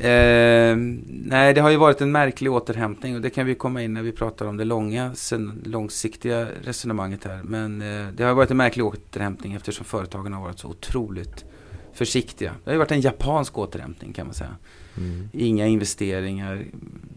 eh, 0.00 0.76
nej, 1.06 1.54
det 1.54 1.60
har 1.60 1.70
ju 1.70 1.76
varit 1.76 2.00
en 2.00 2.12
märklig 2.12 2.52
återhämtning 2.52 3.14
och 3.14 3.20
det 3.20 3.30
kan 3.30 3.46
vi 3.46 3.54
komma 3.54 3.82
in 3.82 3.94
när 3.94 4.02
vi 4.02 4.12
pratar 4.12 4.46
om 4.46 4.56
det 4.56 4.64
långa, 4.64 5.14
sen, 5.14 5.62
långsiktiga 5.64 6.48
resonemanget 6.62 7.24
här. 7.24 7.42
Men 7.42 7.82
eh, 7.82 8.08
det 8.12 8.24
har 8.24 8.34
varit 8.34 8.50
en 8.50 8.56
märklig 8.56 8.84
återhämtning 8.84 9.54
eftersom 9.54 9.84
företagen 9.84 10.32
har 10.32 10.42
varit 10.42 10.58
så 10.58 10.68
otroligt 10.68 11.44
försiktiga. 11.92 12.52
Det 12.64 12.70
har 12.70 12.72
ju 12.72 12.78
varit 12.78 12.92
en 12.92 13.00
japansk 13.00 13.58
återhämtning 13.58 14.12
kan 14.12 14.26
man 14.26 14.34
säga. 14.34 14.56
Mm. 14.96 15.28
Inga 15.32 15.66
investeringar, 15.66 16.64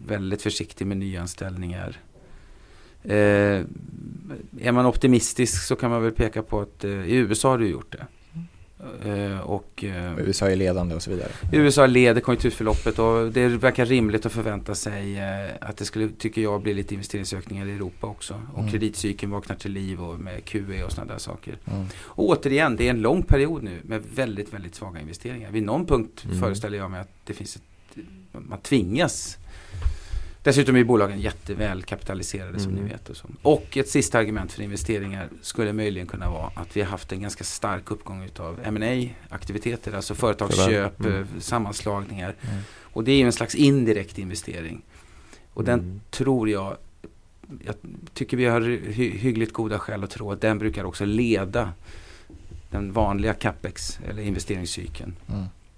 väldigt 0.06 0.42
försiktig 0.42 0.86
med 0.86 0.96
nyanställningar. 0.96 2.00
Eh, 3.02 3.62
är 4.60 4.72
man 4.72 4.86
optimistisk 4.86 5.62
så 5.66 5.76
kan 5.76 5.90
man 5.90 6.02
väl 6.02 6.12
peka 6.12 6.42
på 6.42 6.60
att 6.60 6.84
eh, 6.84 6.90
i 6.90 7.14
USA 7.14 7.50
har 7.50 7.58
du 7.58 7.68
gjort 7.68 7.92
det. 7.92 8.06
Eh, 9.04 9.40
och 9.40 9.84
eh, 9.84 10.18
USA 10.18 10.50
är 10.50 10.56
ledande 10.56 10.94
och 10.94 11.02
så 11.02 11.10
vidare. 11.10 11.28
USA 11.52 11.86
leder 11.86 12.20
konjunkturförloppet 12.20 12.98
och 12.98 13.32
det 13.32 13.48
verkar 13.48 13.86
rimligt 13.86 14.26
att 14.26 14.32
förvänta 14.32 14.74
sig 14.74 15.18
eh, 15.18 15.50
att 15.60 15.76
det 15.76 15.84
skulle, 15.84 16.08
tycker 16.18 16.42
jag, 16.42 16.62
bli 16.62 16.74
lite 16.74 16.94
investeringsökningar 16.94 17.66
i 17.66 17.72
Europa 17.72 18.06
också. 18.06 18.40
Och 18.52 18.58
Mm. 18.58 18.70
kreditcykeln 18.70 19.32
vaknar 19.32 19.56
till 19.56 19.72
liv 19.72 20.02
och 20.02 20.20
med 20.20 20.44
QE 20.44 20.84
och 20.84 20.92
sådana 20.92 21.12
där 21.12 21.18
saker. 21.18 21.56
Mm. 21.64 21.86
Och 22.02 22.28
återigen, 22.28 22.76
det 22.76 22.86
är 22.86 22.90
en 22.90 23.00
lång 23.02 23.22
period 23.22 23.62
nu 23.62 23.80
med 23.82 24.02
väldigt, 24.14 24.52
väldigt 24.54 24.74
svaga 24.74 25.00
investeringar. 25.00 25.50
Vid 25.50 25.62
någon 25.62 25.86
punkt 25.86 26.24
Mm. 26.24 26.40
föreställer 26.40 26.78
jag 26.78 26.90
mig 26.90 27.00
att 27.00 27.10
det 27.24 27.32
finns 27.34 27.56
ett, 27.56 27.62
man 28.32 28.58
tvingas. 28.60 29.38
Dessutom 30.44 30.76
är 30.76 30.84
bolagen 30.84 31.20
jätteväl 31.20 31.82
kapitaliserade 31.82 32.58
som 32.60 32.72
Mm. 32.72 32.84
ni 32.84 32.90
vet. 32.90 33.08
Och, 33.08 33.16
så. 33.16 33.28
och 33.42 33.76
ett 33.76 33.88
sista 33.88 34.18
argument 34.18 34.52
för 34.52 34.62
investeringar 34.62 35.28
skulle 35.42 35.72
möjligen 35.72 36.06
kunna 36.06 36.30
vara 36.30 36.50
att 36.54 36.76
vi 36.76 36.80
har 36.80 36.88
haft 36.88 37.12
en 37.12 37.20
ganska 37.22 37.44
stark 37.44 37.90
uppgång 37.90 38.22
utav 38.24 38.60
M&A 38.64 39.08
aktiviteter 39.28 39.92
alltså 39.92 40.14
företagsköp, 40.14 41.00
Mm. 41.00 41.12
eh, 41.20 41.26
sammanslagningar. 41.38 42.34
Mm. 42.50 42.62
Och 42.80 43.04
det 43.04 43.12
är 43.12 43.16
ju 43.16 43.22
en 43.26 43.32
slags 43.32 43.54
indirekt 43.54 44.18
investering. 44.18 44.82
Och 45.54 45.64
den 45.64 45.78
Mm. 45.80 46.00
tror 46.10 46.48
jag, 46.50 46.76
jag 47.64 47.74
tycker 48.14 48.36
vi 48.36 48.44
har 48.44 48.60
hy 48.60 49.10
hyggligt 49.10 49.52
goda 49.52 49.78
skäl 49.78 50.04
att 50.04 50.10
tro 50.10 50.32
att 50.32 50.40
den 50.40 50.58
brukar 50.58 50.84
också 50.84 51.04
leda 51.04 51.72
den 52.70 52.92
vanliga 52.92 53.34
capex 53.34 53.98
eller 54.08 54.22
investeringscykeln. 54.22 55.16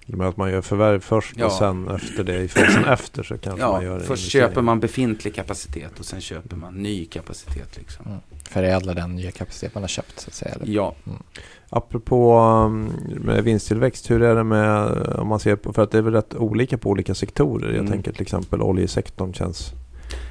Mm. 0.08 0.18
Med 0.18 0.28
att 0.28 0.36
man 0.36 0.50
gör 0.50 0.60
förvärv 0.60 1.00
först 1.00 1.34
Ja. 1.38 1.46
och 1.46 1.52
sen 1.52 1.88
efter 1.88 2.24
det 2.24 2.36
i 2.42 2.48
fasen 2.48 2.84
efter 2.84 3.22
så 3.22 3.38
kanske 3.38 3.60
Ja, 3.62 3.72
man 3.72 3.84
gör 3.84 3.98
först 3.98 4.08
investering. 4.10 4.48
köper 4.48 4.62
man 4.62 4.80
befintlig 4.80 5.34
kapacitet 5.34 5.98
och 5.98 6.04
sen 6.04 6.20
köper 6.20 6.56
man 6.56 6.74
ny 6.74 7.04
kapacitet. 7.04 7.76
Liksom. 7.76 8.06
Mm. 8.06 8.18
Förädla 8.44 8.94
den 8.94 9.16
nya 9.16 9.30
kapacitet 9.30 9.74
man 9.74 9.82
har 9.82 9.88
köpt 9.88 10.20
så 10.20 10.28
att 10.28 10.34
säga. 10.34 10.54
Eller? 10.54 10.66
Ja, 10.74 10.94
Apropå 11.68 12.38
um, 12.66 12.92
med 13.20 13.44
vinsttillväxt, 13.44 14.10
hur 14.10 14.22
är 14.22 14.34
det 14.34 14.44
med 14.44 14.86
om 15.16 15.28
man 15.28 15.40
ser 15.40 15.56
på, 15.56 15.72
för 15.72 15.82
att 15.82 15.90
det 15.90 15.98
är 15.98 16.02
väl 16.02 16.12
rätt 16.14 16.34
olika 16.34 16.78
på 16.78 16.90
olika 16.90 17.14
sektorer. 17.14 17.66
Jag 17.68 17.78
Mm. 17.78 17.92
tänker 17.92 18.12
till 18.12 18.22
exempel 18.22 18.62
oljesektorn 18.62 19.32
känns 19.32 19.72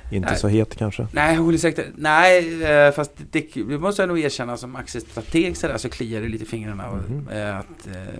inte 0.09 0.29
Nej. 0.29 0.39
så 0.39 0.47
het 0.47 0.75
kanske. 0.75 1.07
nej, 1.11 1.39
oljesektor, 1.39 1.85
nej, 1.95 2.63
eh, 2.63 2.91
fast 2.91 3.11
det, 3.31 3.47
det 3.53 3.77
måste 3.77 4.01
jag 4.01 4.07
nog 4.09 4.19
erkänna 4.19 4.57
som 4.57 4.75
aktiestrateg 4.75 5.57
så, 5.57 5.67
där, 5.67 5.77
så 5.77 5.89
kliar 5.89 6.21
det 6.21 6.27
lite 6.27 6.43
i 6.43 6.47
fingrarna. 6.47 6.89
och, 6.89 7.33
eh, 7.33 7.57
Att, 7.57 7.87
eh, 7.87 8.13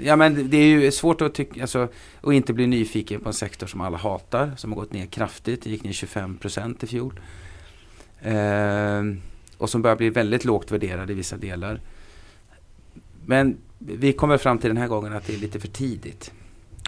ja, 0.00 0.16
men 0.16 0.50
det 0.50 0.56
är 0.56 0.66
ju 0.66 0.90
svårt 0.90 1.20
att, 1.20 1.34
tycka, 1.34 1.60
alltså, 1.60 1.88
att 2.20 2.32
inte 2.32 2.52
bli 2.52 2.66
nyfiken 2.66 3.20
på 3.20 3.28
en 3.28 3.34
sektor 3.34 3.66
som 3.66 3.80
alla 3.80 3.98
hatar, 3.98 4.52
som 4.56 4.72
har 4.72 4.80
gått 4.80 4.92
ner 4.92 5.06
kraftigt. 5.06 5.62
Det 5.62 5.70
gick 5.70 5.84
ner 5.84 5.92
25% 5.92 6.84
i 6.84 6.86
fjol. 6.86 7.20
Och 9.58 9.70
som 9.70 9.82
börjar 9.82 9.96
bli 9.96 10.10
väldigt 10.10 10.44
lågt 10.44 10.72
värderad 10.72 11.10
i 11.10 11.14
vissa 11.14 11.36
delar. 11.36 11.80
Men 13.26 13.56
vi 13.78 14.12
kommer 14.12 14.38
fram 14.38 14.58
till 14.58 14.70
den 14.70 14.76
här 14.76 14.88
gången 14.88 15.12
att 15.12 15.26
det 15.26 15.34
är 15.34 15.38
lite 15.38 15.60
för 15.60 15.68
tidigt. 15.68 16.32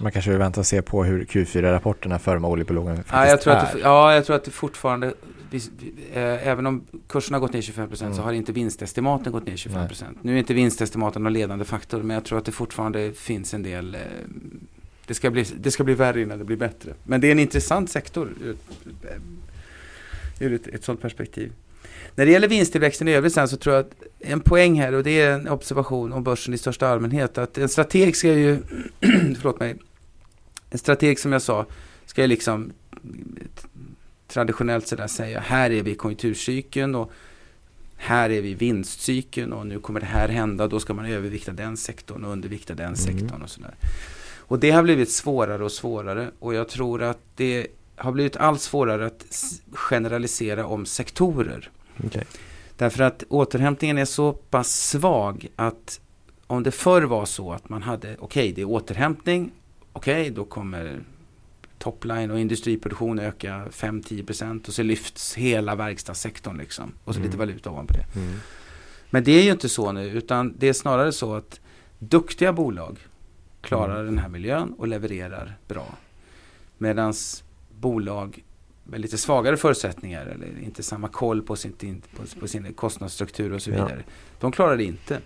Man 0.00 0.12
kanske 0.12 0.30
vill 0.30 0.38
vänta 0.38 0.60
och 0.60 0.66
se 0.66 0.82
på 0.82 1.04
hur 1.04 1.24
Q4-rapporterna 1.24 2.18
för 2.18 2.34
de 2.34 2.44
oljebolagen 2.44 2.96
faktiskt 2.96 3.12
Ja 3.14 3.26
jag, 3.26 3.40
tror 3.40 3.52
är. 3.54 3.58
att 3.58 3.72
det, 3.72 3.78
ja, 3.78 4.14
jag 4.14 4.24
tror 4.24 4.36
att 4.36 4.44
det 4.44 4.50
fortfarande, 4.50 5.14
vi, 5.50 5.60
vi, 5.78 5.92
eh, 6.12 6.48
även 6.48 6.66
om 6.66 6.84
kurserna 7.08 7.36
har 7.38 7.40
gått 7.40 7.52
ner 7.52 7.60
25% 7.60 7.94
så 7.96 8.04
Mm. 8.04 8.18
har 8.18 8.32
inte 8.32 8.52
vinstestimaten 8.52 9.32
gått 9.32 9.46
ner 9.46 9.56
25%. 9.56 10.04
Nu 10.22 10.34
är 10.34 10.38
inte 10.38 10.54
vinstestimaten 10.54 11.22
någon 11.22 11.32
ledande 11.32 11.64
faktor, 11.64 12.02
men 12.02 12.14
jag 12.14 12.24
tror 12.24 12.38
att 12.38 12.44
det 12.44 12.52
fortfarande 12.52 13.12
finns 13.12 13.54
en 13.54 13.62
del 13.62 13.94
eh, 13.94 14.00
det 15.06 15.14
ska, 15.14 15.30
bli, 15.30 15.44
det 15.60 15.70
ska 15.70 15.84
bli 15.84 15.94
värre 15.94 16.22
innan 16.22 16.38
det 16.38 16.44
blir 16.44 16.56
bättre. 16.56 16.92
Men 17.04 17.20
det 17.20 17.26
är 17.26 17.32
en 17.32 17.38
intressant 17.38 17.90
sektor 17.90 18.28
ur, 18.44 18.50
ett- 18.50 18.76
ur 20.40 20.52
ett, 20.54 20.66
ett 20.66 20.84
sådant 20.84 21.00
perspektiv. 21.00 21.52
När 22.14 22.26
det 22.26 22.32
gäller 22.32 22.48
vinsttillväxten 22.48 23.08
i 23.08 23.12
övrigt 23.12 23.32
sen 23.34 23.48
så 23.48 23.56
tror 23.56 23.74
jag 23.74 23.84
att 23.84 23.92
en 24.18 24.40
poäng 24.40 24.80
här 24.80 24.92
och 24.94 25.02
det 25.02 25.20
är 25.20 25.30
en 25.32 25.48
observation 25.48 26.12
om 26.12 26.24
börsen 26.24 26.54
i 26.54 26.58
största 26.58 26.88
allmänhet 26.88 27.38
att 27.38 27.58
en 27.58 27.68
strateg 27.68 28.16
ska 28.16 28.28
ju, 28.32 28.58
förlåt 29.40 29.60
mig, 29.60 29.76
en 30.70 30.78
strateg 30.78 31.18
som 31.18 31.32
jag 31.32 31.42
sa 31.42 31.66
ska 32.06 32.22
ju 32.22 32.28
liksom 32.28 32.72
traditionellt 34.28 34.86
sådär 34.86 35.06
säga 35.06 35.40
här 35.40 35.70
är 35.70 35.82
vi 35.82 35.90
i 35.90 35.94
konjunkturcykeln 35.94 36.94
och 36.94 37.12
här 37.96 38.30
är 38.30 38.42
vi 38.42 38.48
i 38.50 38.54
vinstcykeln 38.54 39.52
och 39.52 39.66
nu 39.66 39.80
kommer 39.80 40.00
det 40.00 40.06
här 40.06 40.28
hända 40.28 40.66
då 40.68 40.80
ska 40.80 40.94
man 40.94 41.06
övervikta 41.06 41.52
den 41.52 41.76
sektorn 41.76 42.24
och 42.24 42.32
undervikta 42.32 42.74
den 42.74 42.86
Mm. 42.86 42.96
sektorn 42.96 43.42
och 43.42 43.50
sådär. 43.50 43.74
Och 44.38 44.58
det 44.58 44.70
har 44.70 44.82
blivit 44.82 45.10
svårare 45.10 45.64
och 45.64 45.72
svårare 45.72 46.30
och 46.38 46.54
jag 46.54 46.68
tror 46.68 47.02
att 47.02 47.18
det 47.36 47.66
har 47.96 48.12
blivit 48.12 48.36
allt 48.36 48.60
svårare 48.60 49.06
att 49.06 49.24
generalisera 49.72 50.66
om 50.66 50.86
sektorer. 50.86 51.70
Okej. 52.04 52.24
Därför 52.76 53.02
att 53.02 53.24
återhämtningen 53.28 53.98
är 53.98 54.04
så 54.04 54.32
pass 54.32 54.88
svag 54.90 55.48
att 55.56 56.00
om 56.46 56.62
det 56.62 56.70
förr 56.70 57.02
var 57.02 57.24
så 57.24 57.52
att 57.52 57.68
man 57.68 57.82
hade, 57.82 58.16
okej 58.18 58.52
det 58.52 58.60
är 58.60 58.64
återhämtning, 58.68 59.52
okej 59.92 60.30
då 60.30 60.44
kommer 60.44 61.00
topline 61.78 62.30
och 62.30 62.40
industriproduktion 62.40 63.18
öka 63.18 63.64
5-10% 63.70 64.68
och 64.68 64.74
så 64.74 64.82
lyfts 64.82 65.34
hela 65.34 65.74
verkstadssektorn 65.74 66.58
liksom. 66.58 66.92
Och 67.04 67.14
så 67.14 67.20
Mm. 67.20 67.28
lite 67.30 67.38
valuta 67.38 67.70
ovanpå 67.70 67.94
det. 67.94 68.20
Mm. 68.20 68.34
Men 69.10 69.24
det 69.24 69.32
är 69.32 69.42
ju 69.42 69.50
inte 69.50 69.68
så 69.68 69.92
nu 69.92 70.08
utan 70.10 70.54
det 70.58 70.68
är 70.68 70.72
snarare 70.72 71.12
så 71.12 71.34
att 71.34 71.60
duktiga 71.98 72.52
bolag 72.52 72.98
klarar 73.60 73.94
Mm. 74.00 74.06
den 74.06 74.18
här 74.18 74.28
miljön 74.28 74.72
och 74.78 74.88
levererar 74.88 75.58
bra. 75.68 75.94
Medan 76.78 77.14
bolag 77.80 78.44
med 78.84 79.00
lite 79.00 79.18
svagare 79.18 79.56
förutsättningar 79.56 80.26
eller 80.26 80.46
inte 80.64 80.82
samma 80.82 81.08
koll 81.08 81.42
på 81.42 81.56
sin, 81.56 82.02
på, 82.16 82.40
på 82.40 82.48
sin 82.48 82.72
kostnadsstruktur 82.74 83.52
och 83.52 83.62
så 83.62 83.70
Ja. 83.70 83.74
vidare. 83.74 84.02
De 84.40 84.52
klarar 84.52 84.76
det 84.76 84.84
inte. 84.84 85.20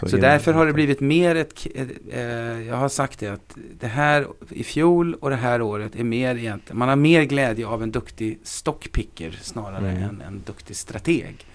Så 0.00 0.06
genom- 0.06 0.20
därför 0.20 0.52
har 0.52 0.66
det 0.66 0.72
blivit 0.72 1.00
mer 1.00 1.34
ett, 1.34 1.66
eh, 2.12 2.22
jag 2.62 2.76
har 2.76 2.88
sagt 2.88 3.20
det 3.20 3.28
att 3.28 3.56
det 3.80 3.86
här 3.86 4.26
i 4.50 4.64
fjol 4.64 5.14
och 5.14 5.30
det 5.30 5.36
här 5.36 5.62
året 5.62 5.96
är 5.96 6.04
mer 6.04 6.36
egentligen, 6.36 6.78
man 6.78 6.88
har 6.88 6.96
mer 6.96 7.22
glädje 7.22 7.66
av 7.66 7.82
en 7.82 7.90
duktig 7.92 8.38
stockpicker 8.42 9.38
snarare 9.42 9.90
Mm. 9.90 10.02
än 10.02 10.20
en 10.26 10.42
duktig 10.46 10.76
strateg. 10.76 11.46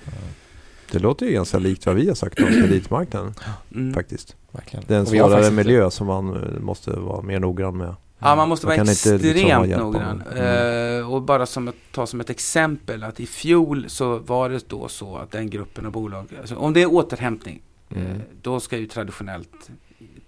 Det 0.92 1.00
låter 1.00 1.26
ju 1.26 1.32
ganska 1.32 1.60
likt 1.60 1.86
vad 1.86 1.96
vi 1.96 2.08
har 2.08 2.16
sagt 2.16 2.40
om 2.40 2.46
kreditmarknaden 2.48 3.34
Mm. 3.76 3.94
faktiskt. 3.94 4.36
Verkligen. 4.52 4.86
Det 4.88 4.96
är 4.96 5.00
en 5.00 5.06
svårare 5.06 5.52
miljö 5.52 5.92
som 5.92 6.08
man 6.08 6.30
eh, 6.36 6.60
måste 6.60 6.92
vara 6.92 7.22
mer 7.22 7.40
noggrann 7.40 7.78
med. 7.78 7.96
Ja, 8.20 8.36
man 8.36 8.50
måste 8.50 8.68
Man 8.68 8.76
vara 8.78 8.84
liksom 8.84 9.14
extremt 9.16 9.74
av 9.74 9.80
noggrann. 9.80 10.24
Mm. 10.36 11.00
Eh, 11.00 11.12
och 11.14 11.22
bara 11.22 11.46
som 11.46 11.68
ett, 11.68 11.76
ta 11.92 12.08
som 12.08 12.22
ett 12.22 12.30
exempel 12.30 13.04
att 13.04 13.20
i 13.20 13.26
fjol 13.26 13.86
så 13.88 14.18
var 14.18 14.50
det 14.50 14.70
då 14.70 14.88
så 14.88 15.18
att 15.18 15.32
den 15.32 15.50
gruppen 15.50 15.86
av 15.86 15.92
bolag, 15.92 16.28
alltså 16.42 16.56
om 16.56 16.74
det 16.74 16.82
är 16.82 16.94
återhämtning, 16.94 17.62
Mm. 17.96 18.08
eh, 18.12 18.18
då 18.42 18.60
ska 18.60 18.78
ju 18.78 18.88
traditionellt 18.88 19.70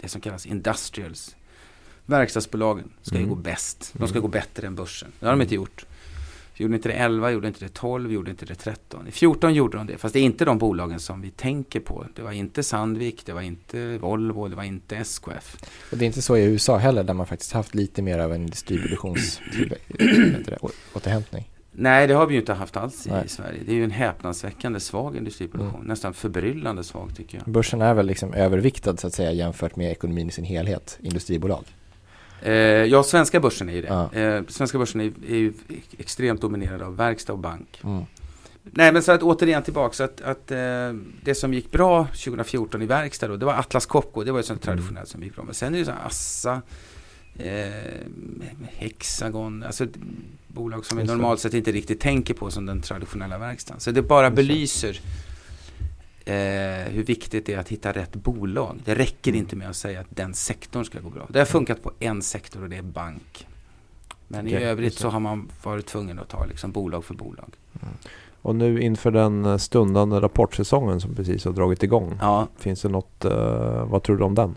det 0.02 0.08
som 0.08 0.22
kallas 0.22 0.46
industrials, 0.46 1.36
verkstadsbolagen 2.06 2.90
ska 3.02 3.16
ju 3.16 3.22
Mm. 3.24 3.30
gå 3.30 3.36
bäst. 3.36 3.94
De 3.98 4.08
ska 4.08 4.18
Mm. 4.18 4.22
gå 4.22 4.28
bättre 4.28 4.68
än 4.68 4.76
börsen. 4.76 5.12
Det 5.20 5.26
har 5.26 5.34
de 5.34 5.42
inte 5.42 5.56
gjort. 5.56 5.86
Gjorde 6.56 6.76
inte 6.76 6.90
det 6.90 6.94
11, 6.96 7.32
gjorde 7.32 7.48
inte 7.48 7.66
det 7.66 7.74
12, 7.74 8.12
gjorde 8.12 8.32
inte 8.32 8.46
det 8.46 8.56
13. 8.56 9.08
I 9.08 9.12
14 9.12 9.54
gjorde 9.54 9.78
de 9.78 9.88
det, 9.88 9.98
fast 9.98 10.14
det 10.14 10.20
är 10.20 10.24
inte 10.24 10.46
de 10.46 10.58
bolagen 10.58 11.00
som 11.00 11.22
vi 11.22 11.32
tänker 11.32 11.80
på. 11.80 12.06
Det 12.16 12.22
var 12.22 12.32
inte 12.32 12.64
Sandvik, 12.64 13.26
det 13.26 13.34
var 13.34 13.42
inte 13.42 13.98
Volvo, 13.98 14.48
det 14.48 14.56
var 14.56 14.64
inte 14.64 14.96
SKF. 14.98 15.58
Och 15.92 15.98
det 15.98 16.06
är 16.06 16.08
inte 16.08 16.22
så 16.22 16.38
i 16.38 16.44
USA 16.44 16.78
heller 16.78 17.04
där 17.04 17.14
man 17.14 17.28
faktiskt 17.28 17.52
haft 17.52 17.76
lite 17.76 18.02
mer 18.02 18.20
av 18.20 18.34
en 18.34 18.42
industriproduktions 18.42 19.40
Nej, 21.76 22.08
det 22.08 22.14
har 22.14 22.26
vi 22.26 22.34
ju 22.34 22.40
inte 22.40 22.54
haft 22.54 22.78
alls 22.78 23.08
i 23.08 23.10
Nej. 23.10 23.28
Sverige. 23.30 23.60
Det 23.66 23.72
är 23.72 23.76
ju 23.76 23.84
en 23.84 23.92
häpnadsväckande 23.92 24.80
svag 24.80 25.16
industriproduktion. 25.18 25.76
Mm. 25.76 25.88
Nästan 25.88 26.14
förbryllande 26.14 26.84
svag 26.84 27.16
tycker 27.18 27.38
jag. 27.38 27.48
Börsen 27.54 27.82
är 27.82 27.94
väl 27.94 28.06
liksom 28.06 28.34
överviktad 28.34 28.98
så 28.98 29.08
att 29.08 29.14
säga 29.14 29.32
jämfört 29.32 29.76
med 29.76 29.92
ekonomin 29.92 30.28
i 30.28 30.32
sin 30.32 30.46
helhet, 30.46 30.98
industribolag. 31.02 31.64
Eh, 32.42 32.54
ja, 32.54 33.04
svenska 33.04 33.40
börsen 33.40 33.70
är 33.70 33.74
ju 33.74 33.82
det. 33.82 33.88
Ja. 33.88 34.14
Eh, 34.20 34.44
svenska 34.48 34.78
börsen 34.78 35.02
är, 35.02 35.12
är 35.28 35.36
ju 35.36 35.54
extremt 35.98 36.42
dominerad 36.42 36.82
av 36.82 36.96
verkstad 36.98 37.34
och 37.34 37.40
bank. 37.40 37.82
Mm. 37.84 38.04
Nej, 38.64 38.94
men 38.94 39.04
så 39.04 39.12
att 39.12 39.24
återigen 39.24 39.64
tillbaka 39.64 39.94
så 39.94 40.04
att, 40.04 40.22
att 40.22 40.52
eh, 40.52 40.58
det 41.24 41.36
som 41.36 41.54
gick 41.54 41.72
bra 41.72 42.06
2014 42.06 42.82
i 42.82 42.86
verkstad 42.86 43.28
då, 43.28 43.38
det 43.38 43.46
var 43.46 43.54
Atlas 43.54 43.86
Copco. 43.86 44.24
Det 44.24 44.32
var 44.32 44.40
ju 44.40 44.44
sånt 44.44 44.68
Mm. 44.68 44.78
traditionellt 44.78 45.10
som 45.10 45.24
gick 45.24 45.36
bra. 45.36 45.44
Men 45.44 45.54
sen 45.54 45.76
är 45.76 45.80
det 45.80 45.86
så 45.86 45.92
här 45.92 46.06
Assa, 46.06 46.62
eh, 47.38 47.74
Hexagon, 48.68 49.64
alltså 49.64 49.88
bolag 50.48 50.86
som 50.86 50.98
vi 50.98 51.04
normalt 51.04 51.40
sett 51.40 51.54
inte 51.54 51.72
riktigt 51.72 52.00
tänker 52.00 52.34
på 52.34 52.52
som 52.52 52.66
den 52.66 52.82
traditionella 52.82 53.38
verkstaden. 53.38 53.80
Så 53.80 53.92
det 53.92 54.02
bara 54.02 54.32
belyser 54.32 55.00
eh, 56.26 56.34
hur 56.94 57.04
viktigt 57.04 57.46
det 57.46 57.54
är 57.54 57.58
att 57.58 57.70
hitta 57.70 57.92
rätt 57.92 58.16
bolag. 58.16 58.80
Det 58.86 58.96
räcker 58.96 59.32
Mm. 59.32 59.40
inte 59.40 59.56
med 59.56 59.70
att 59.70 59.76
säga 59.76 60.00
att 60.00 60.08
den 60.10 60.34
sektorn 60.34 60.86
ska 60.86 61.00
gå 61.00 61.10
bra. 61.10 61.28
Det 61.30 61.40
har 61.40 61.46
funkat 61.46 61.84
på 61.84 61.92
en 62.00 62.22
sektor 62.22 62.64
och 62.64 62.70
det 62.70 62.78
är 62.78 62.82
bank. 62.82 63.48
Men 64.28 64.46
Okej, 64.46 64.62
i 64.62 64.64
övrigt 64.64 64.94
så 64.94 65.10
har 65.10 65.20
man 65.20 65.50
varit 65.64 65.86
tvungen 65.86 66.20
att 66.20 66.30
ta 66.30 66.46
liksom 66.46 66.72
bolag 66.72 67.04
för 67.06 67.14
bolag. 67.14 67.54
Och 68.42 68.56
nu 68.56 68.82
inför 68.82 69.12
den 69.12 69.46
eh, 69.46 69.58
stundande 69.58 70.16
rapportsäsongen 70.20 71.02
som 71.02 71.16
precis 71.16 71.46
har 71.46 71.52
dragit 71.52 71.84
igång. 71.84 72.18
Ja, 72.22 72.48
Finns 72.58 72.82
det 72.82 72.90
något, 72.90 73.26
eh, 73.26 73.86
vad 73.86 74.04
tror 74.04 74.18
du 74.18 74.24
om 74.24 74.36
den? 74.36 74.56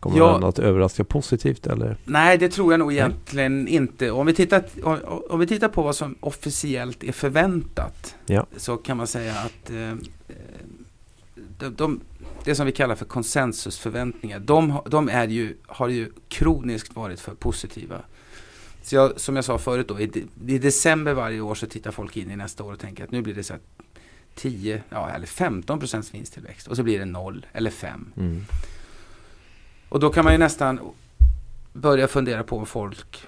Kommer 0.00 0.18
Ja. 0.18 0.32
den 0.32 0.44
att 0.44 0.58
överraska 0.58 1.04
positivt 1.04 1.66
eller? 1.66 1.96
Nej, 2.04 2.38
det 2.38 2.48
tror 2.48 2.72
jag 2.72 2.78
nog 2.80 2.92
egentligen 2.92 3.68
inte. 3.68 4.10
Om 4.10 4.26
vi, 4.26 4.34
tittar, 4.34 4.64
om, 4.82 4.98
om 5.30 5.40
vi 5.40 5.46
tittar 5.46 5.68
på 5.68 5.82
vad 5.82 5.96
som 5.96 6.14
officiellt 6.20 7.04
är 7.04 7.12
förväntat 7.12 8.14
Ja. 8.26 8.46
så 8.56 8.76
kan 8.76 8.96
man 8.96 9.06
säga 9.06 9.34
att 9.34 9.70
eh, 9.70 9.94
de, 11.58 11.74
de, 11.76 12.00
det 12.44 12.54
som 12.54 12.66
vi 12.66 12.72
kallar 12.72 12.94
för 12.94 13.04
konsensusförväntningar, 13.04 14.38
de, 14.38 14.80
de 14.86 15.08
är 15.08 15.28
ju, 15.28 15.56
har 15.66 15.88
ju 15.88 16.12
kroniskt 16.28 16.96
varit 16.96 17.20
för 17.20 17.34
positiva. 17.34 18.00
Så 18.82 18.94
jag, 18.94 19.20
som 19.20 19.36
jag 19.36 19.44
sa 19.44 19.58
förut 19.58 19.88
då, 19.88 20.00
i, 20.00 20.24
i 20.46 20.58
december 20.58 21.12
varje 21.14 21.40
år 21.40 21.54
så 21.54 21.66
tittar 21.66 21.90
folk 21.90 22.16
in 22.16 22.30
i 22.30 22.36
nästa 22.36 22.64
år 22.64 22.72
och 22.72 22.78
tänker 22.78 23.04
att 23.04 23.10
nu 23.10 23.22
blir 23.22 23.34
det 23.34 23.42
så 23.44 23.52
här 23.52 23.62
10 24.34 24.82
ja, 24.90 25.10
eller 25.10 25.26
15 25.26 25.78
procents 25.78 26.14
vinsttillväxt 26.14 26.66
och 26.66 26.76
så 26.76 26.82
blir 26.82 26.98
det 26.98 27.04
0 27.04 27.46
eller 27.52 27.70
5. 27.70 28.12
Mm. 28.16 28.44
Och 29.88 30.00
då 30.00 30.10
kan 30.10 30.24
man 30.24 30.34
ju 30.34 30.38
nästan 30.38 30.80
börja 31.72 32.08
fundera 32.08 32.42
på 32.42 32.56
om 32.58 32.66
folk, 32.66 33.22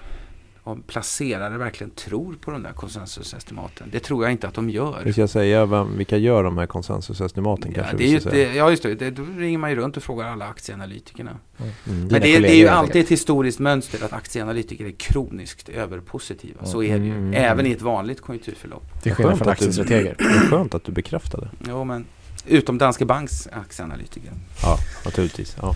om 0.63 0.81
placerare 0.81 1.57
verkligen 1.57 1.91
tror 1.91 2.35
på 2.41 2.51
de 2.51 2.63
där 2.63 2.71
konsensusestimaten. 2.71 3.89
Det 3.91 3.99
tror 3.99 4.23
jag 4.23 4.31
inte 4.31 4.47
att 4.47 4.53
de 4.53 4.67
Vi 4.67 4.73
gör. 4.73 5.11
ska 5.11 5.27
säga 5.27 5.65
vem, 5.65 5.97
vilka 5.97 6.17
gör 6.17 6.43
de 6.43 6.57
här 6.57 6.65
konsensusestimaten 6.65 7.73
Ja, 7.75 7.83
det 7.91 7.97
vi 7.97 8.05
är 8.05 8.09
ju, 8.09 8.19
det, 8.19 8.53
ja, 8.55 8.69
just 8.69 8.83
det, 8.83 8.95
det. 8.95 9.11
Då 9.11 9.23
ringer 9.37 9.57
man 9.57 9.69
ju 9.69 9.75
runt 9.75 9.97
och 9.97 10.03
frågar 10.03 10.27
alla 10.27 10.45
aktieanalytikerna. 10.47 11.31
Mm. 11.59 11.71
Men 11.85 12.07
det, 12.07 12.35
är- 12.35 12.41
det 12.41 12.51
är 12.53 12.57
ju 12.57 12.67
alltid 12.67 13.01
ett 13.01 13.09
historiskt 13.11 13.59
mönster 13.59 14.05
att 14.05 14.13
aktieanalytiker 14.13 14.85
är 14.85 14.91
kroniskt 14.91 15.69
överpositiva. 15.69 16.65
Så 16.65 16.83
är 16.83 16.99
det 16.99 17.05
ju. 17.05 17.11
Mm. 17.11 17.33
Även 17.33 17.65
i 17.65 17.71
ett 17.71 17.81
vanligt 17.81 18.21
konjunkturförlopp. 18.21 19.01
Till 19.03 19.13
skillnad 19.15 19.31
Skönt 19.31 19.37
från 19.43 19.49
att 19.51 19.59
du- 19.59 19.65
aktiestrateger. 19.65 20.15
Det 20.17 20.23
är 20.23 20.29
skönt 20.49 20.73
att 20.75 20.83
du 20.83 20.91
bekräftade. 20.91 21.49
Jo, 21.67 21.83
men 21.83 22.05
Utom 22.45 22.77
Danske 22.77 23.05
Banks 23.05 23.47
aktieanalytiker. 23.47 24.31
Ja, 24.63 24.77
naturligtvis. 25.05 25.55
Ja. 25.61 25.75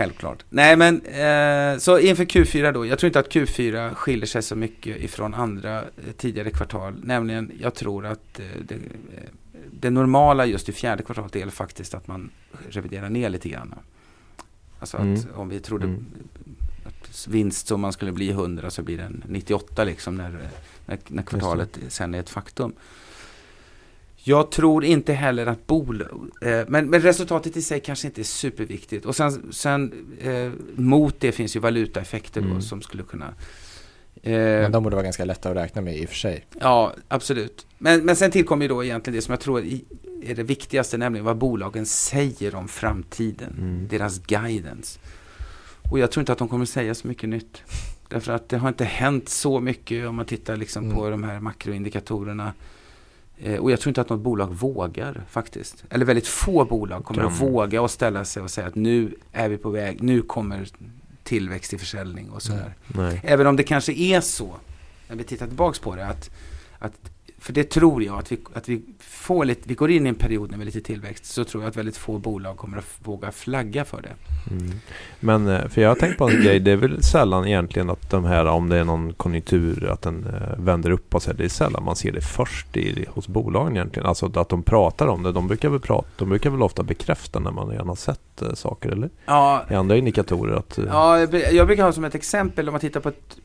Självklart. 0.00 0.44
Nej 0.48 0.76
men, 0.76 1.00
eh, 1.00 1.78
så 1.78 1.98
inför 1.98 2.24
Q4 2.24 2.72
då. 2.72 2.86
Jag 2.86 2.98
tror 2.98 3.06
inte 3.08 3.18
att 3.20 3.32
Q4 3.32 3.94
skiljer 3.94 4.26
sig 4.26 4.42
så 4.42 4.56
mycket 4.56 4.96
ifrån 4.96 5.34
andra 5.34 5.78
eh, 5.80 6.12
tidigare 6.16 6.50
kvartal. 6.50 6.94
Nämligen, 7.02 7.52
jag 7.60 7.74
tror 7.74 8.06
att 8.06 8.40
eh, 8.40 8.46
det, 8.64 8.74
eh, 8.74 8.80
det 9.70 9.90
normala 9.90 10.46
just 10.46 10.68
i 10.68 10.72
fjärde 10.72 11.02
kvartalet 11.02 11.36
är 11.36 11.50
faktiskt 11.50 11.94
att 11.94 12.06
man 12.06 12.30
reviderar 12.70 13.08
ner 13.08 13.28
lite 13.30 13.48
grann. 13.48 13.74
Alltså 14.78 14.96
att 14.96 15.02
Mm. 15.02 15.20
om 15.34 15.48
vi 15.48 15.60
trodde 15.60 15.84
Mm. 15.84 16.04
att 16.84 17.28
vinstsumman 17.28 17.92
skulle 17.92 18.12
bli 18.12 18.30
100 18.30 18.70
så 18.70 18.82
blir 18.82 18.98
den 18.98 19.24
98 19.28 19.84
liksom 19.84 20.14
när, 20.14 20.38
när, 20.86 20.98
när 21.08 21.22
kvartalet 21.22 21.78
sen 21.88 22.14
är 22.14 22.20
ett 22.20 22.30
faktum. 22.30 22.72
Jag 24.24 24.50
tror 24.50 24.84
inte 24.84 25.12
heller 25.12 25.46
att 25.46 25.66
bol... 25.66 26.00
Eh, 26.42 26.60
men, 26.68 26.90
men 26.90 27.00
resultatet 27.00 27.56
i 27.56 27.62
sig 27.62 27.80
kanske 27.80 28.06
inte 28.06 28.20
är 28.20 28.24
superviktigt. 28.24 29.06
Och 29.06 29.16
sen, 29.16 29.52
sen 29.52 29.92
eh, 30.20 30.50
mot 30.76 31.20
det 31.20 31.32
finns 31.32 31.56
ju 31.56 31.60
valutaeffekter 31.60 32.40
då 32.40 32.46
Mm. 32.48 32.62
som 32.62 32.82
skulle 32.82 33.02
kunna... 33.02 33.24
Men 33.26 34.64
Eh, 34.64 34.70
de 34.70 34.82
borde 34.82 34.96
vara 34.96 35.04
ganska 35.04 35.24
lätta 35.24 35.50
att 35.50 35.56
räkna 35.56 35.82
med 35.82 35.96
i 35.98 36.04
och 36.04 36.08
för 36.08 36.16
sig. 36.16 36.46
ja, 36.60 36.94
absolut. 37.08 37.66
Men, 37.78 38.04
men 38.04 38.16
sen 38.16 38.30
tillkommer 38.30 38.64
ju 38.64 38.68
då 38.68 38.84
egentligen 38.84 39.16
det 39.16 39.22
som 39.22 39.32
jag 39.32 39.40
tror 39.40 39.64
är 40.22 40.34
det 40.34 40.42
viktigaste, 40.42 40.98
nämligen 40.98 41.24
vad 41.24 41.36
bolagen 41.36 41.86
säger 41.86 42.54
om 42.54 42.68
framtiden. 42.68 43.54
Mm. 43.58 43.88
Deras 43.90 44.18
guidance. 44.18 44.98
Och 45.90 45.98
jag 45.98 46.10
tror 46.10 46.22
inte 46.22 46.32
att 46.32 46.38
de 46.38 46.48
kommer 46.48 46.64
säga 46.64 46.94
så 46.94 47.08
mycket 47.08 47.28
nytt. 47.28 47.62
Därför 48.08 48.32
att 48.32 48.48
det 48.48 48.56
har 48.58 48.68
inte 48.68 48.84
hänt 48.84 49.28
så 49.28 49.60
mycket 49.60 50.06
om 50.08 50.14
man 50.16 50.26
tittar 50.26 50.56
liksom 50.56 50.84
Mm. 50.84 50.96
på 50.96 51.10
de 51.10 51.24
här 51.24 51.40
makroindikatorerna. 51.40 52.52
Eh, 53.42 53.58
och 53.58 53.70
jag 53.70 53.80
tror 53.80 53.90
inte 53.90 54.00
att 54.00 54.08
något 54.08 54.20
bolag 54.20 54.54
vågar 54.54 55.24
faktiskt. 55.28 55.84
Eller 55.90 56.04
väldigt 56.04 56.26
få 56.26 56.64
bolag 56.64 57.04
kommer 57.04 57.22
att 57.22 57.40
våga 57.40 57.82
och 57.82 57.90
ställa 57.90 58.24
sig 58.24 58.42
och 58.42 58.50
säga 58.50 58.66
att 58.66 58.74
nu 58.74 59.14
är 59.32 59.48
vi 59.48 59.56
på 59.56 59.70
väg, 59.70 60.02
nu 60.02 60.22
kommer 60.22 60.68
tillväxt 61.22 61.72
i 61.72 61.78
försäljning 61.78 62.30
och 62.30 62.42
sådär. 62.42 62.74
Nej. 62.86 63.20
Även 63.24 63.46
om 63.46 63.56
det 63.56 63.62
kanske 63.62 63.92
är 63.92 64.20
så, 64.20 64.54
när 65.08 65.16
vi 65.16 65.24
tittar 65.24 65.46
tillbaks 65.46 65.78
på 65.78 65.96
det, 65.96 66.06
att, 66.06 66.30
att 66.78 66.92
för 67.38 67.52
det 67.52 67.70
tror 67.70 68.02
jag 68.02 68.18
att 68.18 68.32
vi, 68.32 68.38
att 68.54 68.68
vi 68.68 68.82
får 69.20 69.44
lite, 69.44 69.60
vi 69.64 69.74
går 69.74 69.90
in 69.90 70.06
i 70.06 70.08
en 70.08 70.14
period 70.14 70.56
med 70.56 70.66
lite 70.66 70.80
tillväxt, 70.80 71.24
så 71.24 71.44
tror 71.44 71.62
jag 71.62 71.70
att 71.70 71.76
väldigt 71.76 71.96
få 71.96 72.18
bolag 72.18 72.56
kommer 72.56 72.78
att 72.78 72.98
våga 73.04 73.32
flagga 73.32 73.84
för 73.84 74.02
det. 74.02 74.14
Mm. 74.50 74.72
Men 75.20 75.48
eh, 75.48 75.68
för 75.68 75.80
jag 75.82 75.88
har 75.88 75.94
tänkt 75.94 76.18
på 76.18 76.28
en 76.28 76.42
grej. 76.42 76.60
Det 76.60 76.70
är 76.70 76.76
väl 76.76 77.02
sällan 77.02 77.46
egentligen 77.46 77.90
att 77.90 78.10
de 78.10 78.24
här, 78.24 78.46
om 78.46 78.68
det 78.68 78.76
är 78.76 78.84
någon 78.84 79.12
konjunktur, 79.12 79.90
att 79.90 80.02
den 80.02 80.26
eh, 80.26 80.58
vänder 80.58 80.90
upp 80.90 81.14
och 81.14 81.22
så. 81.22 81.32
Det 81.32 81.44
är 81.44 81.48
sällan 81.48 81.84
man 81.84 81.96
ser 81.96 82.12
det 82.12 82.20
först 82.20 82.76
i, 82.76 83.06
hos 83.08 83.28
bolagen 83.28 83.76
egentligen. 83.76 84.06
Alltså 84.06 84.32
att 84.34 84.48
de 84.48 84.62
pratar 84.62 85.06
om 85.06 85.22
det. 85.22 85.32
De 85.32 85.48
brukar 85.48 85.68
väl, 85.68 85.80
prata, 85.80 86.08
de 86.16 86.28
brukar 86.28 86.50
väl 86.50 86.62
ofta 86.62 86.82
bekräfta 86.82 87.38
när 87.38 87.50
man 87.50 87.68
redan 87.68 87.88
har 87.88 87.96
sett 87.96 88.42
eh, 88.42 88.52
saker 88.54 88.88
eller? 88.90 89.10
Ja, 89.26 89.64
I 89.70 89.74
andra 89.74 89.96
indikatorer 89.96 90.56
att... 90.56 90.78
Ja, 90.88 91.18
jag 91.18 91.30
bru- 91.30 91.52
jag 91.52 91.66
brukar 91.66 91.84
ha 91.84 91.92
som 91.92 92.04
ett 92.04 92.14
exempel 92.14 92.68
om 92.68 92.72
man 92.72 92.80
tittar 92.80 93.00
på 93.00 93.08
ett 93.08 93.36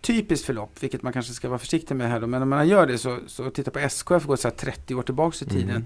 typiskt 0.00 0.46
förlopp, 0.46 0.70
vilket 0.80 1.02
man 1.02 1.12
kanske 1.12 1.32
ska 1.32 1.48
vara 1.48 1.58
försiktig 1.58 1.94
med 1.94 2.10
här 2.10 2.20
då, 2.20 2.26
men 2.26 2.42
om 2.42 2.48
man 2.48 2.68
gör 2.68 2.86
det 2.86 2.98
så, 2.98 3.18
så 3.26 3.50
titta 3.50 3.70
på 3.70 3.78
SKF, 3.78 4.26
går 4.26 4.36
så 4.36 4.48
här 4.48 4.54
30 4.54 4.94
år 4.94 5.02
tillbaks 5.20 5.42
i 5.42 5.46
tiden, 5.46 5.70
Mm. 5.70 5.84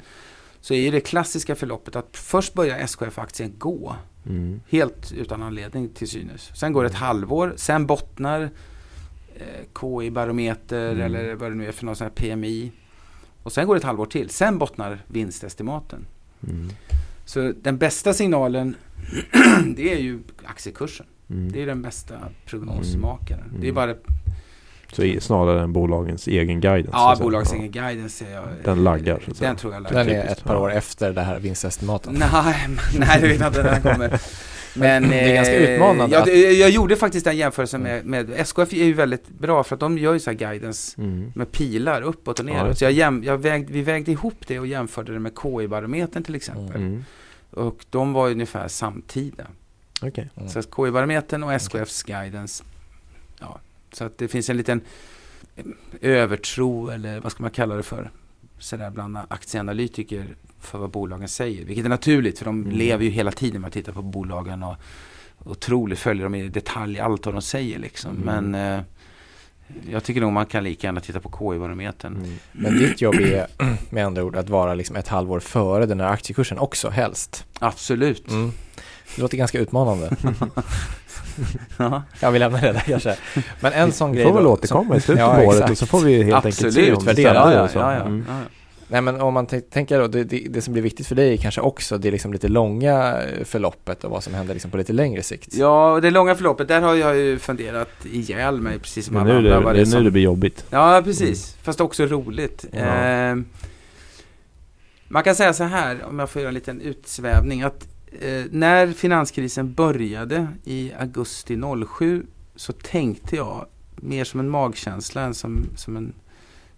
så 0.61 0.75
är 0.75 0.79
ju 0.81 0.91
det 0.91 1.01
klassiska 1.01 1.55
förloppet 1.55 1.97
att 1.97 2.17
först 2.17 2.55
börjar 2.55 2.79
SKF-aktien 2.79 3.55
gå, 3.59 3.97
Mm. 4.27 4.61
helt 4.69 5.13
utan 5.13 5.43
anledning 5.43 5.89
till 5.89 6.09
synes. 6.09 6.51
Sen 6.57 6.73
går 6.73 6.83
det 6.83 6.89
ett 6.89 6.95
halvår, 6.95 7.55
sen 7.57 7.87
bottnar 7.87 8.41
eh, 9.37 9.65
KI-barometer 9.81 10.91
Mm. 10.93 11.01
eller 11.03 11.35
vad 11.35 11.51
det 11.51 11.55
nu 11.55 11.67
är 11.69 11.73
för 11.73 11.85
någon 11.87 11.97
sån 11.97 12.05
här 12.05 12.13
PMI. 12.15 12.73
Och 13.43 13.53
sen 13.53 13.67
går 13.67 13.75
det 13.75 13.79
ett 13.79 13.85
halvår 13.85 14.07
till, 14.07 14.31
sen 14.31 14.59
bottnar 14.59 14.99
vinstestimaten. 15.07 16.07
Mm. 16.49 16.69
Så 17.25 17.53
den 17.63 17.79
bästa 17.79 18.13
signalen, 18.15 18.77
det 19.77 19.93
är 19.95 19.99
ju 19.99 20.19
aktiekursen. 20.45 21.07
Mm. 21.31 21.53
Det 21.53 21.63
är 21.63 21.67
den 21.67 21.83
bästa 21.83 22.15
prognosmakaren. 22.47 23.49
Mm. 23.49 23.61
Det 23.61 23.69
är 23.69 23.73
bara 23.73 23.95
Så 24.97 25.03
i- 25.03 25.21
snarare 25.21 25.63
än 25.63 25.73
bolagens 25.73 26.27
egen 26.29 26.61
guidance. 26.61 26.91
ja, 26.99 27.17
bolagens 27.21 27.53
egen 27.53 27.71
guidance 27.71 28.25
ser 28.25 28.33
jag. 28.35 28.45
Den 28.65 28.85
laggar, 28.85 29.21
så 29.25 29.31
att. 29.31 29.39
Den 29.41 29.57
tror 29.57 29.73
jag 29.73 29.83
laggar. 29.83 30.05
Den 30.05 30.15
är 30.17 30.25
ett 30.27 30.45
par 30.45 30.55
ja. 30.55 30.61
år 30.61 30.73
efter 30.73 31.13
det 31.13 31.21
här 31.23 31.39
vinstestimatet. 31.39 32.13
Nej, 32.13 32.69
nej, 32.99 33.21
det 33.21 33.29
vet 33.29 33.41
jag 33.41 33.49
inte 33.49 33.63
när 33.63 33.71
den 33.73 33.83
kommer. 33.83 34.21
Men, 34.77 35.09
Det 35.09 35.21
är 35.21 35.35
ganska 35.35 35.55
eh, 35.55 35.71
utmanande 35.75 36.15
Jag, 36.17 36.23
att- 36.23 36.59
jag 36.59 36.71
gjorde 36.71 36.97
faktiskt 36.97 37.25
den 37.25 37.37
jämförelsen 37.37 37.81
med, 37.83 38.05
med 38.07 38.31
SKF 38.37 38.73
är 38.73 38.85
ju 38.85 38.93
väldigt 38.93 39.29
bra 39.29 39.65
för 39.65 39.77
att 39.77 39.81
de 39.81 39.99
gör 39.99 40.13
ju 40.13 40.21
så 40.21 40.31
här 40.31 40.37
guidance 40.39 41.01
Mm. 41.01 41.33
med 41.35 41.53
pilar 41.53 42.03
uppåt 42.03 42.41
och 42.41 42.49
Ja, 42.49 42.53
neråt. 42.53 42.69
just 42.69 42.79
så 42.79 42.85
jag 42.85 42.93
jäm, 42.93 43.23
jag 43.25 43.39
vägde, 43.39 43.73
vi 43.73 43.83
vägde 43.83 44.13
ihop 44.13 44.35
det 44.47 44.59
och 44.59 44.67
jämförde 44.67 45.13
det 45.13 45.19
med 45.19 45.33
KI-barometern 45.43 46.23
till 46.23 46.35
exempel. 46.35 46.77
Mm. 46.77 47.05
Och 47.51 47.85
de 47.91 48.13
var 48.13 48.31
ungefär 48.31 48.69
samtida. 48.69 49.45
Okej. 50.03 50.31
Mm. 50.37 50.49
Så 50.49 50.63
KI-barometern 50.63 51.43
och 51.45 51.53
SKFs 51.53 52.03
guidance. 52.03 52.65
Ja, 53.41 53.61
så 53.97 54.05
att 54.05 54.19
det 54.19 54.29
finns 54.29 54.51
en 54.51 54.57
liten 54.57 54.81
eh, 55.57 55.65
övertro 56.01 56.89
eller 56.91 57.21
vad 57.21 57.33
ska 57.33 57.43
man 57.43 57.51
kalla 57.51 57.75
det 57.75 57.83
för? 57.83 58.11
Sådär 58.59 58.91
bland 58.91 59.19
aktieanalytiker 59.29 60.27
för 60.61 60.79
vad 60.79 60.91
bolagen 60.91 61.29
säger. 61.29 61.65
Vilket 61.65 61.85
är 61.85 61.89
naturligt 61.89 62.39
för 62.39 62.45
de 62.45 62.63
Mm. 62.63 62.77
lever 62.77 63.05
ju 63.05 63.11
hela 63.11 63.33
tiden 63.33 63.61
med 63.61 63.69
att 63.69 63.75
titta 63.75 63.93
på 63.93 64.03
bolagen 64.03 64.63
och 64.63 64.77
otroligt 65.45 65.99
följer 65.99 66.25
dem 66.25 66.35
i 66.35 66.49
detalj 66.49 67.01
allt 67.01 67.27
vad 67.27 67.35
de 67.35 67.43
säger 67.43 67.79
liksom. 67.79 68.23
Mm. 68.23 68.51
Men 68.51 68.77
eh, 68.79 68.85
jag 69.91 70.05
tycker 70.05 70.21
nog 70.21 70.33
man 70.33 70.47
kan 70.47 70.65
lika 70.65 70.87
gärna 70.87 71.01
titta 71.01 71.21
på 71.21 71.29
KI-barometern. 71.39 72.17
Mm. 72.17 72.37
Men 72.53 72.79
ditt 72.79 73.01
jobb 73.01 73.15
är 73.15 73.47
med 73.91 74.07
andra 74.07 74.25
ord 74.25 74.37
att 74.37 74.49
vara 74.49 74.75
liksom 74.75 74.97
ett 74.97 75.09
halvår 75.09 75.41
före 75.41 75.87
den 75.87 76.01
här 76.01 76.07
aktiekursen 76.09 76.59
också 76.59 76.91
helst. 76.91 77.45
Absolut. 77.59 78.29
Mm. 78.31 78.53
Det 79.17 79.23
låter 79.23 79.37
ganska 79.37 79.59
utmanande. 79.59 80.17
Ja. 82.21 82.31
Vi 82.31 82.39
lämnar 82.39 82.61
det 82.61 82.73
där 82.73 82.81
kanske. 82.81 83.17
Men 83.61 83.73
en 83.73 83.93
sån 83.93 84.11
Vi 84.11 84.17
grej 84.17 84.27
får 84.27 84.35
väl 84.35 84.45
då, 84.45 84.51
återkomma 84.53 84.97
i 84.97 85.01
slutet 85.01 85.21
Ja, 85.25 85.35
på 85.37 85.43
året 85.43 85.71
och 85.71 85.79
så 85.79 85.87
får 85.87 86.01
vi 86.01 86.23
helt 86.23 86.35
enkelt 86.47 86.57
se 86.57 86.67
Absolut. 86.67 86.99
om 86.99 87.05
det 87.05 87.23
Ja, 87.23 87.53
ja, 87.53 87.69
så. 87.69 87.79
ja, 87.79 87.93
ja. 87.95 88.01
Mm. 88.01 88.25
Nej 88.89 89.01
men 89.01 89.21
om 89.21 89.35
man 89.35 89.47
tän- 89.47 89.63
tänker 89.71 89.99
då, 90.01 90.07
det, 90.07 90.25
det, 90.25 90.47
det 90.51 90.61
som 90.63 90.73
blir 90.73 90.83
viktigt 90.83 91.07
för 91.07 91.15
dig 91.15 91.39
kanske 91.39 91.61
också, 91.61 91.99
det 91.99 92.09
är 92.09 92.13
liksom 92.13 92.33
lite 92.33 92.49
långa 92.49 93.23
eh, 93.23 93.45
förloppet 93.45 94.05
och 94.05 94.11
vad 94.11 94.23
som 94.25 94.35
händer 94.35 94.55
liksom 94.55 94.71
på 94.71 94.77
lite 94.77 94.93
längre 94.93 95.23
sikt. 95.23 95.55
Ja, 95.55 95.99
det 96.03 96.11
långa 96.11 96.35
förloppet, 96.35 96.69
där 96.69 96.81
har 96.81 96.95
jag 96.95 97.17
ju 97.17 97.39
funderat 97.39 97.89
ihjäl 98.13 98.61
mig 98.61 98.79
precis 98.79 99.07
som 99.07 99.15
Det 99.15 99.21
är 99.21 99.23
alla 99.25 99.41
nu 99.41 99.55
andra. 99.55 99.69
det, 99.73 99.75
det, 99.77 99.81
är 99.81 99.85
som- 99.85 99.99
nu 99.99 100.05
det 100.05 100.11
blir 100.11 100.23
jobbigt. 100.23 100.65
Ja, 100.71 101.01
precis. 101.05 101.57
Fast 101.63 101.81
också 101.81 102.07
roligt. 102.07 102.65
Ja. 102.73 102.79
Eh, 102.79 103.37
man 105.09 105.23
kan 105.23 105.35
säga 105.35 105.53
så 105.53 105.65
här, 105.65 106.05
om 106.09 106.19
jag 106.19 106.31
får 106.31 106.43
göra 106.43 106.49
en 106.49 106.55
liten 106.55 106.81
utsvävning, 106.81 107.63
att 107.63 107.87
eh, 108.21 108.45
när 108.51 108.93
finanskrisen 108.93 109.75
började 109.75 110.49
i 110.65 110.93
augusti 110.99 111.61
07 111.89 112.27
så 112.57 112.73
tänkte 112.73 113.37
jag 113.37 113.67
mer 113.97 114.25
som 114.25 114.41
en 114.41 114.49
magkänsla 114.51 115.23
än 115.23 115.35
som, 115.35 115.67
som, 115.77 115.97
en, 115.97 116.13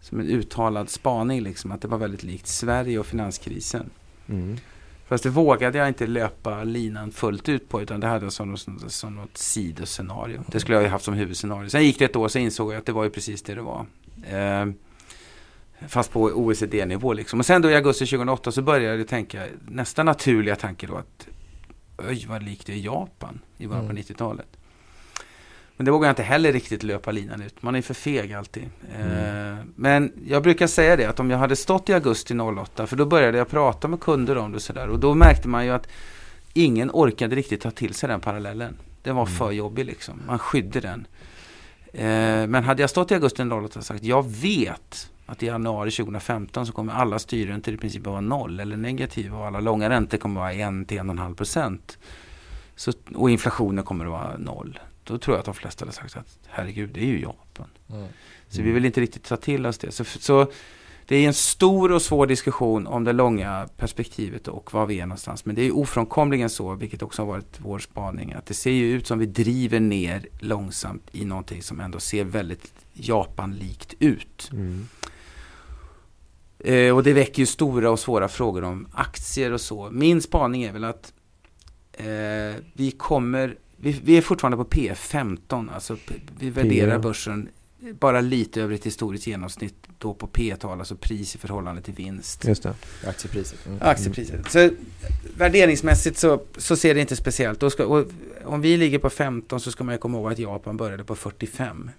som 0.01 0.21
en 0.21 0.27
uttalad 0.27 0.91
spaning, 0.91 1.41
liksom, 1.41 1.73
att 1.73 1.81
det 1.83 1.89
var 1.89 1.99
väldigt 1.99 2.23
likt 2.23 2.47
Sverige 2.47 2.99
och 2.99 3.07
finanskrisen. 3.07 3.91
Mm. 4.29 4.57
Fast 5.09 5.25
det 5.25 5.31
vågade 5.31 5.79
jag 5.79 5.89
inte 5.89 6.07
löpa 6.07 6.65
linan 6.65 7.13
fullt 7.13 7.49
ut 7.49 7.69
på 7.69 7.83
utan 7.83 8.01
det 8.01 8.07
hade 8.07 8.25
jag 8.27 8.33
som, 8.33 8.51
något- 8.51 8.91
som, 8.93 9.15
något 9.15 9.37
sidoscenario. 9.37 10.41
Det 10.53 10.61
skulle 10.61 10.77
jag 10.77 10.83
ju 10.83 10.89
haft 10.89 11.05
som 11.05 11.15
huvudscenario. 11.15 11.69
Sen 11.69 11.85
gick 11.85 11.99
det 11.99 12.05
ett 12.05 12.17
år 12.17 12.29
så 12.29 12.39
insåg 12.39 12.73
jag 12.73 12.79
att 12.79 12.87
det 12.87 12.93
var 12.93 13.05
ju 13.05 13.11
precis 13.11 13.43
det 13.43 13.55
det 13.55 13.63
var. 13.63 13.87
Eh, 14.31 14.67
fast 15.89 16.13
på 16.13 16.23
OECD-nivå 16.23 17.13
liksom. 17.13 17.39
Och 17.41 17.47
sen 17.47 17.63
då 17.63 17.71
i 17.71 17.75
augusti 17.75 18.07
2008 18.07 18.53
så 18.53 18.63
började 18.63 18.99
jag 18.99 19.09
tänka, 19.09 19.43
nästa 19.69 20.03
naturliga 20.03 20.57
tanke 20.57 20.87
då 20.87 20.97
att 20.97 21.27
oj 22.09 22.27
vad 22.29 22.43
likt 22.43 22.67
det 22.67 22.73
är 22.73 22.77
Japan 22.77 23.39
i 23.59 23.67
början 23.67 23.85
på 23.87 23.91
Mm. 23.91 24.03
90-talet. 24.03 24.47
Men 25.77 25.85
det 25.85 25.91
vågar 25.91 26.09
jag 26.09 26.13
inte 26.13 26.23
heller 26.23 26.53
riktigt 26.53 26.83
löpa 26.83 27.11
linan 27.11 27.43
ut. 27.43 27.63
Man 27.63 27.75
är 27.75 27.83
för 27.83 27.95
feg 27.95 28.33
alltid. 28.33 28.63
Eh, 28.99 29.57
men 29.75 30.13
jag 30.27 30.43
brukar 30.43 30.67
säga 30.67 30.97
det 30.97 31.05
att 31.05 31.21
om 31.21 31.31
jag 31.31 31.39
hade 31.39 31.57
stått 31.57 31.89
i 31.89 31.93
augusti 31.93 32.35
08, 32.39 32.87
för 32.87 32.97
då 32.97 33.07
började 33.07 33.39
jag 33.39 33.49
prata 33.49 33.89
med 33.89 34.01
kunder 34.01 34.37
om 34.39 34.51
det 34.51 34.57
och 34.57 34.63
sådär. 34.63 34.89
Och 34.89 34.99
då 34.99 35.15
märkte 35.15 35.49
man 35.49 35.65
ju 35.65 35.71
att 35.71 35.89
ingen 36.53 36.91
orkade 36.93 37.37
riktigt 37.37 37.61
ta 37.61 37.71
till 37.71 37.95
sig 37.95 38.09
den 38.09 38.21
parallellen. 38.21 38.77
Den 39.03 39.17
var 39.17 39.23
Mm. 39.23 39.35
för 39.35 39.51
jobbig 39.51 39.85
liksom. 39.87 40.23
Man 40.27 40.39
skydde 40.39 40.81
den. 40.81 41.07
Eh, 41.97 42.47
men 42.47 42.65
hade 42.65 42.83
jag 42.83 42.91
stått 42.91 43.11
i 43.11 43.15
augusti 43.15 43.43
08 43.43 43.79
och 43.79 43.85
sagt 43.85 44.05
jag 44.05 44.31
vet 44.31 45.11
att 45.27 45.43
i 45.43 45.47
januari 45.47 45.91
2015 45.91 46.67
så 46.67 46.73
kommer 46.73 46.93
alla 46.93 47.19
styrräntor 47.19 47.75
i 47.75 47.77
princip 47.77 48.07
att 48.07 48.11
vara 48.13 48.21
noll 48.21 48.61
eller 48.61 48.77
negativa 48.77 49.39
och 49.39 49.47
alla 49.47 49.61
långa 49.61 49.91
räntor 49.91 50.19
kommer 50.19 50.41
att 50.41 50.57
vara 50.57 50.81
1 50.81 50.89
till 50.89 50.99
1,5 50.99 51.35
procent. 51.35 51.99
Så, 52.77 52.93
och 53.15 53.31
inflationen 53.31 53.85
kommer 53.85 54.05
att 54.05 54.11
vara 54.11 54.39
noll. 54.39 54.79
Då 55.05 55.19
tror 55.19 55.35
jag 55.35 55.39
att 55.39 55.45
de 55.45 55.55
flesta 55.55 55.85
hade 55.85 55.93
sagt 55.93 56.17
att 56.17 56.39
herregud, 56.47 56.91
det 56.95 57.01
är 57.01 57.07
ju 57.07 57.21
Japan. 57.21 57.67
Mm. 57.91 58.07
Så 58.49 58.63
vi 58.63 58.71
vill 58.71 58.85
inte 58.85 59.01
riktigt 59.01 59.25
ta 59.25 59.37
till 59.37 59.67
oss 59.67 59.79
det. 59.79 59.93
Så, 59.93 60.05
så 60.05 60.51
det 61.09 61.17
är 61.17 61.27
en 61.27 61.35
stor 61.35 61.93
och 61.93 62.03
svår 62.03 62.27
diskussion 62.27 62.87
om 62.87 63.05
det 63.05 63.13
långa 63.13 63.69
perspektivet 63.77 64.49
och 64.49 64.75
var 64.75 64.87
vi 64.87 65.01
är 65.01 65.07
någonstans. 65.07 65.45
Men 65.45 65.55
det 65.55 65.63
är 65.63 65.77
ofrånkomligen 65.77 66.51
så, 66.51 66.75
vilket 66.75 67.03
också 67.03 67.23
har 67.23 67.27
varit 67.27 67.59
vår 67.59 67.79
spaning, 67.79 68.33
att 68.33 68.47
det 68.47 68.55
ser 68.55 68.71
ju 68.71 68.93
ut 68.93 69.07
som 69.07 69.19
vi 69.19 69.27
driver 69.27 69.81
ner 69.81 70.29
långsamt 70.39 71.03
i 71.13 71.25
någonting 71.25 71.63
som 71.63 71.81
ändå 71.81 72.01
ser 72.01 72.25
väldigt 72.25 72.73
Japan-likt 72.93 73.95
ut. 73.99 74.51
Mm. 74.53 74.89
Eh, 76.59 76.97
och 76.97 77.03
det 77.03 77.13
väcker 77.13 77.41
ju 77.41 77.47
stora 77.47 77.91
och 77.91 77.99
svåra 77.99 78.29
frågor 78.29 78.65
om 78.65 78.89
aktier 78.93 79.53
och 79.53 79.61
så. 79.61 79.91
Min 79.91 80.23
spaning 80.23 80.63
är 80.63 80.73
väl 80.73 80.85
att 80.85 81.13
eh, 81.93 82.63
vi 82.73 82.91
kommer, 82.97 83.57
vi, 83.77 84.01
vi, 84.05 84.17
är 84.17 84.23
fortfarande 84.23 84.57
på 84.57 84.65
P15, 84.65 85.75
alltså 85.75 85.97
vi 86.39 86.51
värderar 86.51 86.99
börsen 86.99 87.49
bara 87.93 88.21
lite 88.21 88.63
över 88.63 88.75
ett 88.75 88.87
historiskt 88.87 89.27
genomsnitt 89.27 89.75
då 89.99 90.15
på 90.15 90.27
P-tal, 90.27 90.79
alltså 90.79 90.97
pris 90.97 91.35
i 91.35 91.39
förhållande 91.39 91.83
till 91.83 91.95
vinst. 91.95 92.45
Just 92.45 92.63
det. 92.63 92.75
Aktiepriset. 93.07 93.67
Mm. 93.67 93.79
Aktiepriset. 93.83 94.51
Så 94.51 94.71
värderingsmässigt 95.37 96.19
så, 96.19 96.43
så 96.57 96.77
ser 96.77 96.95
det 96.95 97.01
inte 97.01 97.17
speciellt. 97.17 97.61
Då 97.61 97.71
ska, 97.71 98.05
om 98.45 98.61
vi 98.61 98.77
ligger 98.77 98.99
på 98.99 99.11
15 99.11 99.61
så 99.61 99.73
ska 99.73 99.85
man 99.85 99.99
komma 99.99 100.19
ihåg 100.19 100.33
att 100.33 100.39
Japan 100.39 100.77
började 100.77 101.05
på 101.05 101.15
45. 101.15 101.91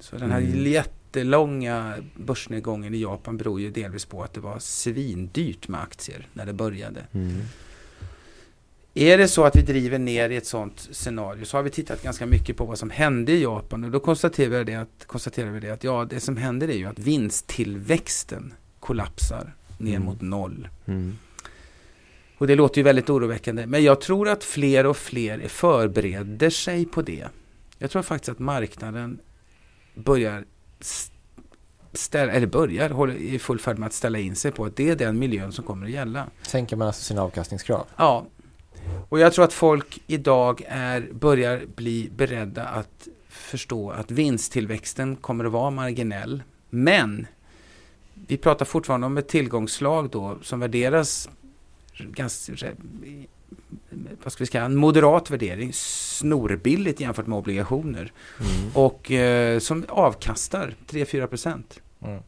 Så 0.00 0.16
den 0.16 0.30
här 0.30 0.40
mm. 0.40 0.66
jättelånga 0.66 1.94
börsnedgången 2.16 2.94
i 2.94 3.00
Japan 3.02 3.36
beror 3.36 3.60
ju 3.60 3.70
delvis 3.70 4.04
på 4.04 4.22
att 4.22 4.34
det 4.34 4.40
var 4.40 4.58
svindyrt 4.58 5.68
med 5.68 5.80
aktier 5.80 6.28
när 6.32 6.46
det 6.46 6.52
började. 6.52 7.06
Mm. 7.12 7.40
Är 8.94 9.18
det 9.18 9.28
så 9.28 9.44
att 9.44 9.56
vi 9.56 9.62
driver 9.62 9.98
ner 9.98 10.30
i 10.30 10.36
ett 10.36 10.46
sådant 10.46 10.88
scenario 10.90 11.44
så 11.44 11.56
har 11.56 11.62
vi 11.62 11.70
tittat 11.70 12.02
ganska 12.02 12.26
mycket 12.26 12.56
på 12.56 12.64
vad 12.64 12.78
som 12.78 12.90
hände 12.90 13.32
i 13.32 13.42
Japan 13.42 13.84
och 13.84 13.90
då 13.90 14.00
konstaterar 14.00 14.48
vi 14.48 14.64
det 14.64 14.74
att, 14.74 15.06
konstaterar 15.06 15.50
vi 15.50 15.60
det 15.60 15.70
att 15.70 15.84
ja, 15.84 16.06
det 16.10 16.20
som 16.20 16.36
händer 16.36 16.68
är 16.68 16.76
ju 16.76 16.86
att 16.86 16.98
vinsttillväxten 16.98 18.54
kollapsar 18.80 19.54
ner 19.78 19.96
mm. 19.96 20.02
mot 20.02 20.20
noll. 20.20 20.68
Mm. 20.86 21.18
Och 22.38 22.46
det 22.46 22.54
låter 22.54 22.78
ju 22.78 22.82
väldigt 22.82 23.10
oroväckande. 23.10 23.66
Men 23.66 23.84
jag 23.84 24.00
tror 24.00 24.28
att 24.28 24.44
fler 24.44 24.86
och 24.86 24.96
fler 24.96 25.48
förbereder 25.48 26.50
sig 26.50 26.86
på 26.86 27.02
det. 27.02 27.26
Jag 27.78 27.90
tror 27.90 28.02
faktiskt 28.02 28.28
att 28.28 28.38
marknaden 28.38 29.20
börjar 29.94 30.44
ställa, 31.92 32.32
eller 32.32 32.46
börjar, 32.46 32.90
håller 32.90 33.14
i 33.14 33.38
full 33.38 33.58
färd 33.58 33.78
med 33.78 33.86
att 33.86 33.92
ställa 33.92 34.18
in 34.18 34.36
sig 34.36 34.52
på 34.52 34.64
att 34.64 34.76
det 34.76 34.90
är 34.90 34.96
den 34.96 35.18
miljön 35.18 35.52
som 35.52 35.64
kommer 35.64 35.86
att 35.86 35.92
gälla. 35.92 36.26
Sänker 36.42 36.76
man 36.76 36.86
alltså 36.86 37.02
sina 37.02 37.22
avkastningskrav? 37.22 37.86
Ja, 37.96 38.26
och 39.08 39.18
jag 39.20 39.32
tror 39.32 39.44
att 39.44 39.52
folk 39.52 40.02
idag 40.06 40.62
är, 40.68 41.08
börjar 41.12 41.62
bli 41.76 42.10
beredda 42.16 42.64
att 42.64 43.08
förstå 43.28 43.90
att 43.90 44.10
vinsttillväxten 44.10 45.16
kommer 45.16 45.44
att 45.44 45.52
vara 45.52 45.70
marginell. 45.70 46.42
Men 46.70 47.26
vi 48.14 48.36
pratar 48.36 48.64
fortfarande 48.64 49.06
om 49.06 49.16
ett 49.18 49.28
tillgångslag 49.28 50.10
då 50.10 50.38
som 50.42 50.60
värderas 50.60 51.28
ganska, 51.98 52.52
vad 54.22 54.32
ska 54.32 54.44
vi 54.44 54.50
säga, 54.50 54.64
en 54.64 54.76
moderat 54.76 55.30
värdering, 55.30 55.72
snorbilligt 55.72 57.00
jämfört 57.00 57.26
med 57.26 57.38
obligationer. 57.38 58.12
Mm. 58.40 58.70
Och 58.74 59.10
eh, 59.10 59.58
som 59.58 59.84
avkastar 59.88 60.74
3-4 60.88 61.26
procent. 61.26 61.80
Mm 62.04 62.20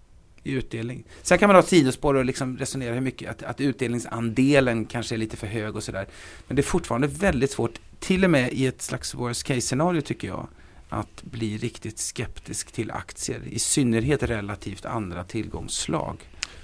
i 0.45 0.53
utdelning. 0.53 1.05
Sen 1.23 1.39
kan 1.39 1.49
man 1.49 1.57
ha 1.57 1.63
sidospår 1.63 2.15
och 2.15 2.25
liksom 2.25 2.59
resonera 2.59 2.95
hur 2.95 3.01
mycket, 3.01 3.31
att, 3.31 3.43
att 3.43 3.61
utdelningsandelen 3.61 4.85
kanske 4.85 5.15
är 5.15 5.17
lite 5.17 5.37
för 5.37 5.47
hög 5.47 5.77
och 5.77 5.83
sådär. 5.83 6.07
Men 6.47 6.57
det 6.57 6.61
är 6.61 6.65
fortfarande 6.65 7.07
väldigt 7.07 7.51
svårt, 7.51 7.79
till 7.99 8.25
och 8.25 8.31
med 8.31 8.53
i 8.53 8.67
ett 8.67 8.83
slags 8.83 9.15
worst 9.15 9.45
case 9.45 9.61
scenario 9.61 10.01
tycker 10.01 10.29
jag, 10.29 10.49
att 10.89 11.23
bli 11.23 11.59
riktigt 11.59 11.99
skeptisk 11.99 12.73
till 12.73 12.91
aktier. 12.91 13.41
I 13.47 13.59
synnerhet 13.59 14.23
relativt 14.23 14.85
andra 14.85 15.25
tillgångsslag. 15.25 16.17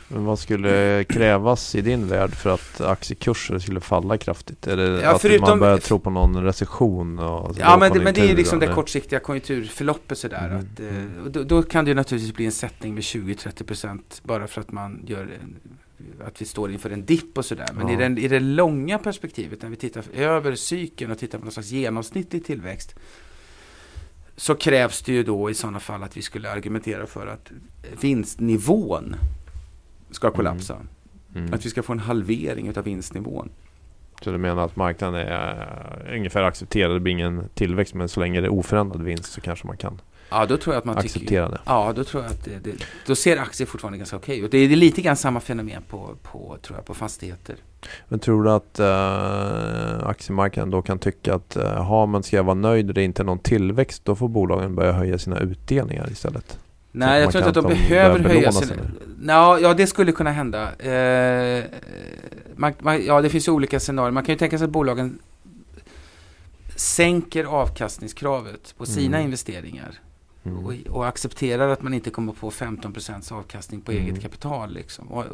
Men 0.08 0.24
vad 0.24 0.38
skulle 0.38 1.04
krävas 1.04 1.74
i 1.74 1.80
din 1.80 2.08
värld 2.08 2.34
för 2.34 2.50
att 2.50 2.80
aktiekurser 2.80 3.58
skulle 3.58 3.80
falla 3.80 4.18
kraftigt? 4.18 4.62
Det 4.62 5.00
ja, 5.02 5.14
att 5.14 5.22
förutom, 5.22 5.48
man 5.48 5.58
börjar 5.58 5.78
tro 5.78 5.98
på 5.98 6.10
någon 6.10 6.44
recession? 6.44 7.18
Och 7.18 7.56
ja, 7.58 7.76
men 7.76 7.92
det, 7.92 8.00
men 8.00 8.14
det 8.14 8.30
är 8.30 8.36
liksom 8.36 8.58
det 8.58 8.66
kortsiktiga 8.66 9.20
konjunkturförloppet 9.20 10.18
sådär. 10.18 10.46
Mm. 10.46 10.58
Att, 10.58 10.80
eh, 10.80 11.30
då, 11.30 11.42
då, 11.42 11.62
kan 11.62 11.84
det 11.84 11.94
naturligtvis 11.94 12.34
bli 12.34 12.46
en 12.46 12.52
sättning 12.52 12.94
med 12.94 13.02
20-30% 13.02 14.00
bara 14.22 14.46
för 14.46 14.60
att 14.60 14.72
man 14.72 15.02
gör 15.06 15.28
att 16.26 16.42
vi 16.42 16.46
står 16.46 16.72
inför 16.72 16.90
en 16.90 17.04
dipp 17.04 17.38
och 17.38 17.44
sådär. 17.44 17.68
Men 17.74 17.88
ja. 17.88 17.94
i, 17.94 17.96
den, 17.96 18.18
i 18.18 18.28
det 18.28 18.40
långa 18.40 18.98
perspektivet, 18.98 19.62
när 19.62 19.70
vi 19.70 19.76
tittar 19.76 20.04
över 20.14 20.54
cykeln 20.54 21.10
och 21.10 21.18
tittar 21.18 21.38
på 21.38 21.44
någon 21.44 21.52
slags 21.52 21.70
genomsnittlig 21.70 22.44
tillväxt 22.44 22.94
så 24.36 24.54
krävs 24.54 25.02
det 25.02 25.12
ju 25.12 25.22
då 25.22 25.50
i 25.50 25.54
sådana 25.54 25.80
fall 25.80 26.02
att 26.02 26.16
vi 26.16 26.22
skulle 26.22 26.50
argumentera 26.50 27.06
för 27.06 27.26
att 27.26 27.50
vinstnivån 28.00 29.16
ska 30.10 30.26
mm. 30.26 30.36
kollapsa. 30.36 30.76
Mm. 31.34 31.54
Att 31.54 31.66
vi 31.66 31.70
ska 31.70 31.82
få 31.82 31.92
en 31.92 31.98
halvering 31.98 32.78
av 32.78 32.84
vinstnivån. 32.84 33.48
Så 34.22 34.30
du 34.30 34.38
menar 34.38 34.64
att 34.64 34.76
marknaden 34.76 35.20
är 35.20 35.52
uh, 36.08 36.16
ungefär 36.16 36.42
accepterad, 36.42 36.96
det 36.96 37.00
blir 37.00 37.12
ingen 37.12 37.48
tillväxt 37.54 37.94
men 37.94 38.08
så 38.08 38.20
länge 38.20 38.40
det 38.40 38.46
är 38.46 38.52
oförändrad 38.52 39.02
vinst 39.02 39.32
så 39.32 39.40
kanske 39.40 39.66
man 39.66 39.76
kan 39.76 40.00
Ja, 40.30 40.46
då 40.46 40.56
tror 40.56 40.74
jag 40.74 40.78
att 40.78 40.84
man 40.84 40.98
acceptera 40.98 41.46
tycker, 41.46 41.58
det. 41.58 41.60
Ja, 41.64 41.92
då 41.96 42.04
tror 42.04 42.22
jag 42.22 42.32
att 42.32 42.44
det, 42.44 42.58
det, 42.64 42.84
då 43.06 43.14
ser 43.14 43.36
aktier 43.36 43.66
fortfarande 43.66 43.98
ganska 43.98 44.16
okej 44.16 44.38
ut. 44.38 44.50
Det 44.50 44.58
är 44.58 44.68
lite 44.68 45.02
grann 45.02 45.16
samma 45.16 45.40
fenomen 45.40 45.82
på, 45.88 46.16
på, 46.22 46.56
tror 46.62 46.78
jag, 46.78 46.86
på 46.86 46.94
fastigheter. 46.94 47.56
Men 48.08 48.18
tror 48.18 48.44
du 48.44 48.50
att 48.50 48.80
uh, 48.80 50.08
aktiemarknaden 50.08 50.70
då 50.70 50.82
kan 50.82 50.98
tycka 50.98 51.34
att 51.34 51.56
uh, 51.56 51.64
har 51.64 52.06
man 52.06 52.22
ska 52.22 52.42
vara 52.42 52.54
nöjd 52.54 52.88
och 52.88 52.94
det 52.94 53.02
är 53.02 53.04
inte 53.04 53.24
någon 53.24 53.38
tillväxt 53.38 54.04
då 54.04 54.16
får 54.16 54.28
bolagen 54.28 54.74
börja 54.74 54.92
höja 54.92 55.18
sina 55.18 55.38
utdelningar 55.38 56.10
istället? 56.10 56.58
Nej, 56.92 57.20
jag 57.20 57.30
tror 57.32 57.46
inte 57.46 57.60
att 57.60 57.66
de 57.66 57.74
behöver 57.74 58.18
höja 58.18 58.52
sina... 58.52 58.74
Nå, 59.20 59.58
ja, 59.62 59.74
det 59.74 59.86
skulle 59.86 60.12
kunna 60.12 60.30
hända. 60.30 60.74
Eh, 60.74 61.64
man, 62.56 62.72
man, 62.78 63.04
ja, 63.04 63.22
det 63.22 63.30
finns 63.30 63.48
ju 63.48 63.52
olika 63.52 63.80
scenarier. 63.80 64.10
Man 64.10 64.24
kan 64.24 64.32
ju 64.32 64.38
tänka 64.38 64.58
sig 64.58 64.64
att 64.64 64.70
bolagen 64.70 65.18
sänker 66.76 67.44
avkastningskravet 67.44 68.74
på 68.78 68.86
sina 68.86 69.16
mm. 69.16 69.24
investeringar. 69.24 69.94
Mm. 70.44 70.66
Och, 70.66 70.72
och, 70.88 71.08
accepterar 71.08 71.68
att 71.68 71.82
man 71.82 71.94
inte 71.94 72.10
kommer 72.10 72.32
få 72.32 72.50
15% 72.50 73.32
avkastning 73.32 73.80
på 73.80 73.92
mm. 73.92 74.04
eget 74.04 74.22
kapital. 74.22 74.72
Liksom. 74.72 75.08
Och, 75.08 75.24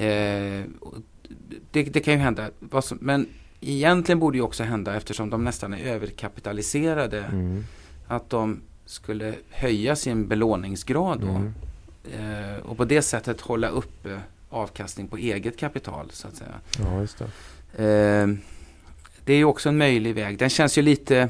eh, 0.00 0.64
det, 1.70 1.82
det, 1.82 2.00
kan 2.00 2.14
ju 2.14 2.20
hända. 2.20 2.50
Men 3.00 3.26
egentligen 3.60 4.18
borde 4.18 4.38
ju 4.38 4.42
också 4.42 4.62
hända 4.62 4.96
eftersom 4.96 5.30
de 5.30 5.44
nästan 5.44 5.74
är 5.74 5.84
överkapitaliserade. 5.84 7.24
Mm. 7.24 7.64
Att 8.06 8.30
de 8.30 8.60
skulle 8.90 9.34
höja 9.50 9.96
sin 9.96 10.28
belåningsgrad 10.28 11.20
då. 11.20 11.26
Mm. 11.26 11.52
Eh, 12.04 12.58
och 12.58 12.76
på 12.76 12.84
det 12.84 13.02
sättet 13.02 13.40
hålla 13.40 13.68
uppe 13.68 14.20
avkastning 14.48 15.08
på 15.08 15.16
eget 15.16 15.58
kapital 15.58 16.10
så 16.12 16.28
att 16.28 16.36
säga. 16.36 16.50
Ja, 16.78 17.00
just 17.00 17.18
det. 17.18 17.24
Eh, 17.84 18.28
det 19.24 19.32
är 19.32 19.36
ju 19.36 19.44
också 19.44 19.68
en 19.68 19.78
möjlig 19.78 20.14
väg. 20.14 20.38
Den 20.38 20.50
känns 20.50 20.78
ju 20.78 20.82
lite... 20.82 21.28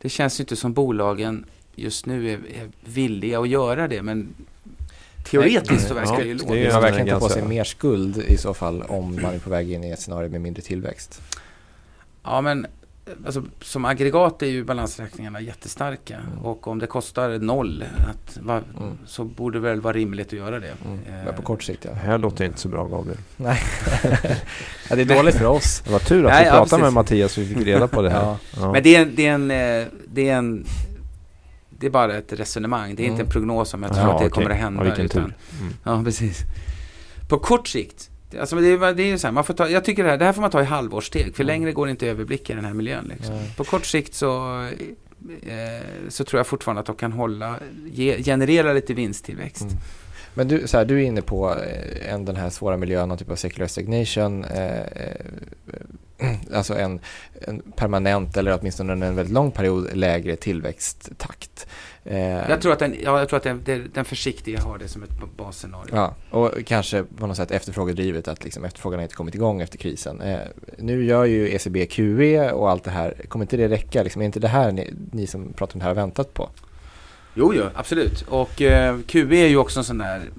Det 0.00 0.08
känns 0.08 0.40
ju 0.40 0.42
inte 0.42 0.56
som 0.56 0.72
bolagen 0.72 1.44
just 1.74 2.06
nu 2.06 2.30
är, 2.30 2.34
är 2.34 2.70
villiga 2.84 3.40
att 3.40 3.48
göra 3.48 3.88
det 3.88 4.02
men 4.02 4.34
Teoretiskt 5.24 5.88
så 5.88 5.94
verkar 5.94 6.16
det 6.16 6.24
ju 6.24 6.34
logiskt. 6.34 6.72
Man 6.72 6.82
verkar 6.82 7.00
inte 7.00 7.12
ta 7.12 7.18
på 7.18 7.28
sig 7.28 7.42
mer 7.42 7.64
skuld 7.64 8.18
i 8.18 8.36
så 8.36 8.54
fall 8.54 8.82
om 8.82 9.22
man 9.22 9.34
är 9.34 9.38
på 9.38 9.50
väg 9.50 9.72
in 9.72 9.84
i 9.84 9.90
ett 9.90 10.00
scenario 10.00 10.30
med 10.30 10.40
mindre 10.40 10.62
tillväxt. 10.62 11.22
Ja 12.22 12.40
men 12.40 12.66
alltså, 13.26 13.42
som 13.60 13.84
aggregat 13.84 14.42
är 14.42 14.46
ju 14.46 14.64
balansräkningarna 14.64 15.40
jättestarka 15.40 16.14
mm. 16.14 16.38
och 16.38 16.66
om 16.66 16.78
det 16.78 16.86
kostar 16.86 17.38
noll 17.38 17.84
att, 18.10 18.38
va, 18.42 18.62
mm. 18.80 18.98
så 19.06 19.24
borde 19.24 19.58
det 19.58 19.62
väl 19.62 19.80
vara 19.80 19.92
rimligt 19.92 20.26
att 20.26 20.32
göra 20.32 20.60
det. 20.60 20.74
Mm. 20.86 21.26
Eh, 21.26 21.34
på 21.34 21.42
kort 21.42 21.62
sikt 21.62 21.84
ja. 21.84 21.90
Det 21.90 21.96
här 21.96 22.18
låter 22.18 22.44
inte 22.44 22.60
så 22.60 22.68
bra 22.68 22.84
Gabriel. 22.84 23.18
Nej, 23.36 23.60
ja, 24.90 24.96
det 24.96 25.02
är 25.02 25.16
dåligt 25.16 25.34
för 25.34 25.46
oss. 25.46 25.82
Det 25.84 25.92
var 25.92 25.98
tur 25.98 26.26
att 26.26 26.32
Nej, 26.32 26.44
vi 26.44 26.50
pratade 26.50 26.82
ja, 26.82 26.86
med 26.86 26.92
Mattias 26.92 27.32
så 27.32 27.40
vi 27.40 27.46
fick 27.54 27.66
reda 27.66 27.88
på 27.88 28.02
det 28.02 28.10
här. 28.10 28.22
ja. 28.22 28.38
Ja. 28.56 28.72
Men 28.72 28.82
det 28.82 28.96
är, 28.96 29.06
det, 29.06 29.26
är 29.26 29.34
en, 29.34 29.50
eh, 29.50 29.86
det 30.06 30.28
är 30.28 30.36
en 30.36 30.66
det 31.70 31.86
är 31.86 31.90
bara 31.90 32.16
ett 32.16 32.32
resonemang. 32.32 32.94
Det 32.94 33.02
är 33.02 33.04
inte 33.04 33.14
en 33.14 33.20
mm. 33.20 33.32
prognos 33.32 33.74
om 33.74 33.82
jag 33.82 33.94
tror 33.94 34.04
att 34.04 34.18
det 34.18 34.26
okay. 34.26 34.28
kommer 34.28 34.50
att 34.50 34.56
hända. 34.56 34.86
Ja, 34.86 34.96
utan, 34.96 35.22
mm. 35.22 35.74
ja, 35.84 36.02
precis. 36.04 36.40
På 37.28 37.38
kort 37.38 37.68
sikt 37.68 38.07
Alltså 38.40 38.56
det 38.56 38.68
är, 38.68 38.94
det 38.94 39.02
är 39.02 39.16
så 39.16 39.26
här, 39.26 39.32
man 39.32 39.44
får 39.44 39.54
ta, 39.54 39.68
jag 39.68 39.84
tycker 39.84 40.04
det 40.04 40.10
här, 40.10 40.16
det 40.16 40.24
här 40.24 40.32
får 40.32 40.40
man 40.40 40.50
ta 40.50 40.60
i 40.60 40.64
halvårssteg. 40.64 41.36
För 41.36 41.44
längre 41.44 41.72
går 41.72 41.86
det 41.86 41.90
inte 41.90 42.06
att 42.06 42.10
överblicka 42.10 42.54
den 42.54 42.64
här 42.64 42.74
miljön. 42.74 43.12
Liksom. 43.14 43.34
På 43.56 43.64
kort 43.64 43.86
sikt 43.86 44.14
så, 44.14 44.62
eh, 45.42 46.08
så 46.08 46.24
tror 46.24 46.38
jag 46.38 46.46
fortfarande 46.46 46.80
att 46.80 46.86
de 46.86 46.96
kan 46.96 47.12
hålla, 47.12 47.54
ge, 47.92 48.22
generera 48.22 48.72
lite 48.72 48.94
vinsttillväxt. 48.94 49.62
Mm. 49.62 49.76
Men 50.34 50.48
du, 50.48 50.66
så 50.66 50.78
här, 50.78 50.84
du 50.84 51.02
är 51.02 51.04
inne 51.04 51.22
på 51.22 51.54
eh, 51.54 52.12
en, 52.12 52.24
den 52.24 52.36
här 52.36 52.50
svåra 52.50 52.76
miljön, 52.76 53.08
någon 53.08 53.18
typ 53.18 53.30
av 53.30 53.36
secular 53.36 53.66
stagnation. 53.66 54.44
Eh, 54.44 54.78
eh 54.78 55.16
alltså 56.54 56.74
en, 56.74 57.00
en, 57.40 57.62
permanent 57.76 58.36
eller 58.36 58.58
åtminstone 58.60 58.92
en 58.92 59.16
väldigt 59.16 59.34
lång 59.34 59.50
period 59.50 59.96
lägre 59.96 60.36
tillväxttakt. 60.36 61.66
Eh, 62.04 62.50
jag 62.50 62.60
tror 62.60 62.72
att 62.72 62.78
den, 62.78 62.96
ja, 63.02 63.18
jag 63.18 63.28
tror 63.28 63.36
att 63.36 63.64
den, 63.64 63.90
den 63.94 64.04
försiktiga 64.04 64.60
har 64.60 64.78
det 64.78 64.88
som 64.88 65.02
ett 65.02 65.36
basscenario. 65.36 65.94
Ja, 65.94 66.14
och 66.30 66.52
kanske 66.66 67.04
på 67.04 67.26
något 67.26 67.36
sätt 67.36 67.50
efterfrågedrivet 67.50 68.28
att 68.28 68.44
liksom 68.44 68.64
efterfrågan 68.64 69.00
inte 69.00 69.14
kommit 69.14 69.34
igång 69.34 69.60
efter 69.60 69.78
krisen. 69.78 70.20
Eh, 70.20 70.38
nu 70.78 71.04
gör 71.04 71.24
ju 71.24 71.48
ECB 71.54 71.86
QE 71.86 72.52
och 72.52 72.70
allt 72.70 72.84
det 72.84 72.90
här. 72.90 73.14
Kommer 73.28 73.44
inte 73.44 73.56
det 73.56 73.68
räcka? 73.68 74.02
Liksom, 74.02 74.22
är 74.22 74.26
inte 74.26 74.40
det 74.40 74.48
här 74.48 74.72
ni, 74.72 74.94
ni 75.12 75.26
som 75.26 75.52
pratar 75.52 75.74
om 75.74 75.78
det 75.78 75.84
här 75.84 75.90
har 75.90 76.02
väntat 76.02 76.34
på? 76.34 76.50
Jo, 77.34 77.54
jo, 77.54 77.64
absolut. 77.74 78.22
Och 78.22 78.62
eh, 78.62 78.98
QE 79.06 79.36
är 79.36 79.48
ju 79.48 79.56
också 79.56 79.80
en 79.80 79.84
sån 79.84 79.98
där 79.98 80.30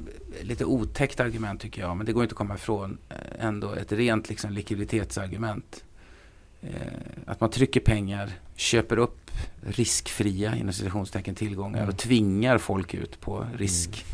lite 0.41 0.65
otäckt 0.65 1.19
argument 1.19 1.61
tycker 1.61 1.81
jag. 1.81 1.97
Men 1.97 2.05
det 2.05 2.13
går 2.13 2.23
inte 2.23 2.33
att 2.33 2.37
komma 2.37 2.55
ifrån 2.55 2.97
eh, 3.09 3.45
ändå 3.45 3.73
ett 3.73 3.91
rent 3.91 4.29
liksom, 4.29 4.51
likviditetsargument. 4.51 5.83
Eh, 6.61 6.69
att 7.25 7.41
man 7.41 7.49
trycker 7.49 7.79
pengar, 7.79 8.31
köper 8.55 8.97
upp 8.97 9.31
riskfria 9.61 10.55
inom 10.55 10.73
citationstecken 10.73 11.35
tillgångar 11.35 11.77
mm. 11.77 11.89
och 11.89 11.97
tvingar 11.97 12.57
folk 12.57 12.93
ut 12.93 13.21
på 13.21 13.47
risk. 13.57 14.05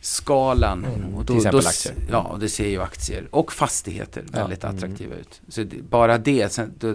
Skalan. 0.00 0.84
Mm, 0.84 1.14
Och 1.14 1.26
till 1.26 1.36
exempel 1.36 1.66
aktier. 1.66 1.94
Ja, 2.10 2.20
och 2.22 2.38
det 2.38 2.48
ser 2.48 2.68
ju 2.68 2.82
aktier 2.82 3.28
och 3.30 3.52
fastigheter 3.52 4.24
Ja, 4.32 4.38
väldigt 4.40 4.64
mm. 4.64 4.76
attraktiva 4.76 5.14
ut. 5.14 5.40
Så 5.48 5.62
det, 5.62 5.82
bara 5.82 6.18
det. 6.18 6.52
Sen, 6.52 6.72
då, 6.78 6.94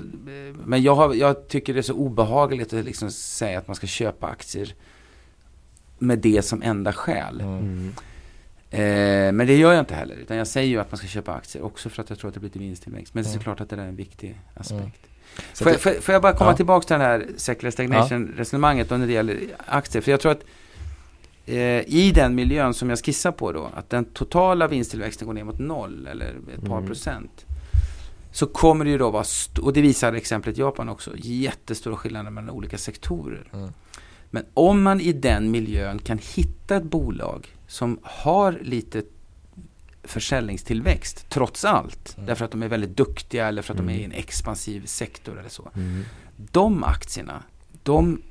men 0.65 0.83
jag, 0.83 0.95
har, 0.95 1.13
jag 1.13 1.47
tycker 1.47 1.73
det 1.73 1.79
är 1.79 1.81
så 1.81 1.93
obehagligt 1.93 2.73
att 2.73 2.85
liksom 2.85 3.11
säga 3.11 3.59
att 3.59 3.67
man 3.67 3.75
ska 3.75 3.87
köpa 3.87 4.27
aktier 4.27 4.73
med 5.99 6.19
det 6.19 6.41
som 6.41 6.61
enda 6.61 6.93
skäl. 6.93 7.41
Mm. 7.41 7.57
Mm. 7.59 7.93
Eh, 8.69 9.31
men 9.31 9.47
det 9.47 9.55
gör 9.57 9.71
jag 9.73 9.81
inte 9.81 9.95
heller. 9.95 10.15
Utan 10.15 10.37
jag 10.37 10.47
säger 10.47 10.67
ju 10.67 10.79
att 10.79 10.91
man 10.91 10.97
ska 10.97 11.07
köpa 11.07 11.33
aktier 11.33 11.63
också 11.63 11.89
för 11.89 12.01
att 12.03 12.09
jag 12.09 12.19
tror 12.19 12.27
att 12.27 12.33
det 12.33 12.39
blir 12.39 12.49
till 12.49 12.61
vinsttillväxt. 12.61 13.13
Men 13.13 13.23
det 13.23 13.27
är 13.27 13.31
Mm. 13.31 13.39
såklart 13.39 13.61
att 13.61 13.69
det 13.69 13.75
där 13.75 13.83
är 13.83 13.87
en 13.87 13.95
viktig 13.95 14.39
aspekt. 14.53 14.81
Mm. 14.81 14.91
Får 15.53 15.67
jag, 15.71 15.81
får, 15.81 15.91
får 16.01 16.13
jag 16.13 16.21
bara 16.21 16.33
komma 16.35 16.49
Ja. 16.51 16.55
tillbaka 16.57 16.87
till 16.87 16.97
det 16.97 17.03
här 17.03 17.27
secular 17.37 17.71
stagnation-resonemanget 17.71 18.89
då 18.89 18.97
när 18.97 19.07
det 19.07 19.13
gäller 19.13 19.39
aktier? 19.67 20.01
För 20.01 20.11
jag 20.11 20.19
tror 20.19 20.31
att 20.31 20.41
eh, 20.41 20.45
i 21.45 22.11
den 22.15 22.35
miljön 22.35 22.73
som 22.73 22.89
jag 22.89 22.99
skissar 23.05 23.31
på 23.31 23.51
då, 23.51 23.69
att 23.73 23.89
den 23.89 24.05
totala 24.05 24.67
vinsttillväxten 24.67 25.25
går 25.27 25.33
ner 25.33 25.43
mot 25.43 25.59
noll 25.59 26.07
eller 26.07 26.35
ett 26.55 26.65
par 26.65 26.77
Mm. 26.77 26.87
procent. 26.87 27.45
Så 28.31 28.47
kommer 28.47 28.85
det 28.85 28.91
ju 28.91 28.97
då 28.97 29.09
vara, 29.11 29.25
och 29.61 29.73
det 29.73 29.81
visar 29.81 30.13
exemplet 30.13 30.57
Japan 30.57 30.89
också, 30.89 31.11
jättestora 31.17 31.95
skillnader 31.95 32.29
mellan 32.31 32.49
olika 32.49 32.77
sektorer. 32.77 33.47
Mm. 33.53 33.69
Men 34.31 34.45
om 34.53 34.83
man 34.83 35.01
i 35.01 35.13
den 35.13 35.51
miljön 35.51 35.99
kan 35.99 36.19
hitta 36.35 36.75
ett 36.75 36.83
bolag 36.83 37.47
som 37.67 37.99
har 38.03 38.59
lite 38.61 39.03
försäljningstillväxt 40.03 41.25
trots 41.29 41.65
allt. 41.65 42.13
Mm. 42.17 42.27
Därför 42.27 42.45
att 42.45 42.51
de 42.51 42.63
är 42.63 42.67
väldigt 42.67 42.97
duktiga 42.97 43.47
eller 43.47 43.61
för 43.61 43.73
att 43.73 43.77
de 43.77 43.89
är 43.89 43.93
i 43.93 43.97
Mm. 44.03 44.11
en 44.11 44.17
expansiv 44.17 44.85
sektor 44.85 45.39
eller 45.39 45.49
så. 45.49 45.69
Mm. 45.75 46.03
De 46.51 46.83
aktierna, 46.83 47.43
de 47.83 48.21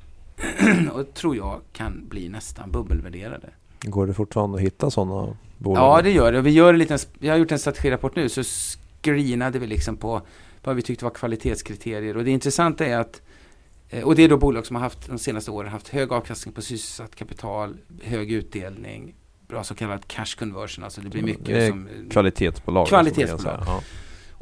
och 0.92 1.14
tror 1.14 1.36
jag 1.36 1.60
kan 1.72 2.08
bli 2.08 2.28
nästan 2.28 2.70
bubbelvärderade. 2.70 3.50
Går 3.80 4.06
det 4.06 4.14
fortfarande 4.14 4.56
att 4.56 4.62
hitta 4.62 4.90
sådana 4.90 5.36
bolag? 5.58 5.82
Ja, 5.82 6.02
det 6.02 6.10
gör 6.10 6.32
det. 6.32 6.40
Vi, 6.40 6.50
gör 6.50 6.72
en 6.72 6.78
liten, 6.78 6.98
vi 7.18 7.28
har 7.28 7.36
gjort 7.36 7.52
en 7.52 7.58
strategirapport 7.58 8.16
nu, 8.16 8.28
så 8.28 8.42
screenade 8.42 9.58
vi 9.58 9.66
liksom 9.66 9.96
på 9.96 10.22
vad 10.64 10.76
vi 10.76 10.82
tyckte 10.82 11.04
var 11.04 11.12
kvalitetskriterier. 11.12 12.16
Och 12.16 12.24
det 12.24 12.30
intressanta 12.30 12.86
är 12.86 12.96
att 12.96 13.22
eh, 13.88 14.04
och 14.04 14.14
det 14.14 14.22
är 14.22 14.28
då 14.28 14.36
bolag 14.36 14.66
som 14.66 14.76
har 14.76 14.82
haft 14.82 15.06
de 15.06 15.18
senaste 15.18 15.50
åren 15.50 15.72
haft 15.72 15.88
hög 15.88 16.12
avkastning 16.12 16.54
på 16.54 16.62
sysselsatt 16.62 17.14
kapital, 17.14 17.76
hög 18.02 18.32
utdelning, 18.32 19.14
bra 19.48 19.64
så 19.64 19.74
kallad 19.74 20.08
cash 20.08 20.36
conversion. 20.38 20.84
Alltså 20.84 21.00
det 21.00 21.08
blir 21.08 21.22
mycket 21.22 21.46
Det 21.46 21.68
som... 21.68 21.88
Kvalitetsbolag. 22.10 22.86
Kvalitetsbolag. 22.86 23.64
som. 23.64 23.80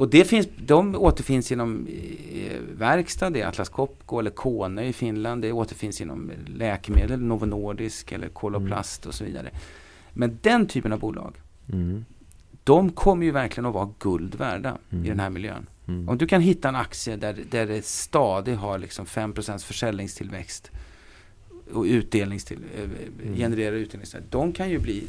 Och 0.00 0.10
det 0.10 0.24
finns, 0.24 0.48
de 0.66 0.94
återfinns 0.96 1.52
inom 1.52 1.86
eh, 2.32 2.60
verkstad, 2.78 3.30
det 3.30 3.40
är 3.40 3.46
Atlas 3.46 3.68
Copco 3.68 4.18
eller 4.18 4.30
Kone 4.30 4.84
i 4.84 4.92
Finland. 4.92 5.42
Det 5.42 5.52
återfinns 5.52 6.00
inom 6.00 6.30
läkemedel, 6.46 7.20
Novo 7.20 7.46
Nordisk 7.46 8.12
eller 8.12 8.28
Coloplast 8.28 9.06
och 9.06 9.14
så 9.14 9.24
vidare. 9.24 9.50
Men 10.12 10.38
den 10.42 10.66
typen 10.66 10.92
av 10.92 10.98
bolag. 11.00 11.34
Mm. 11.72 12.04
de 12.64 12.92
kommer 12.92 13.24
ju 13.26 13.30
verkligen 13.32 13.66
att 13.66 13.74
vara 13.74 13.88
guld 13.98 14.34
värda 14.34 14.78
Mm. 14.90 15.04
i 15.04 15.08
den 15.08 15.20
här 15.20 15.30
miljön. 15.30 15.66
Mm. 15.88 16.08
Om 16.08 16.18
du 16.18 16.26
kan 16.26 16.40
hitta 16.40 16.68
en 16.68 16.76
aktie 16.76 17.16
där, 17.16 17.36
där 17.50 17.66
det 17.66 17.84
stadigt 17.84 18.58
har 18.58 18.78
liksom 18.78 19.06
5% 19.06 19.64
försäljningstillväxt 19.64 20.70
och 21.72 21.84
utdelningstill, 21.84 22.58
eh, 22.76 22.82
Mm. 22.82 23.36
genererar 23.36 23.76
utdelningstillväxt. 23.76 24.32
De 24.32 24.52
kan 24.52 24.70
ju 24.70 24.78
bli, 24.78 25.04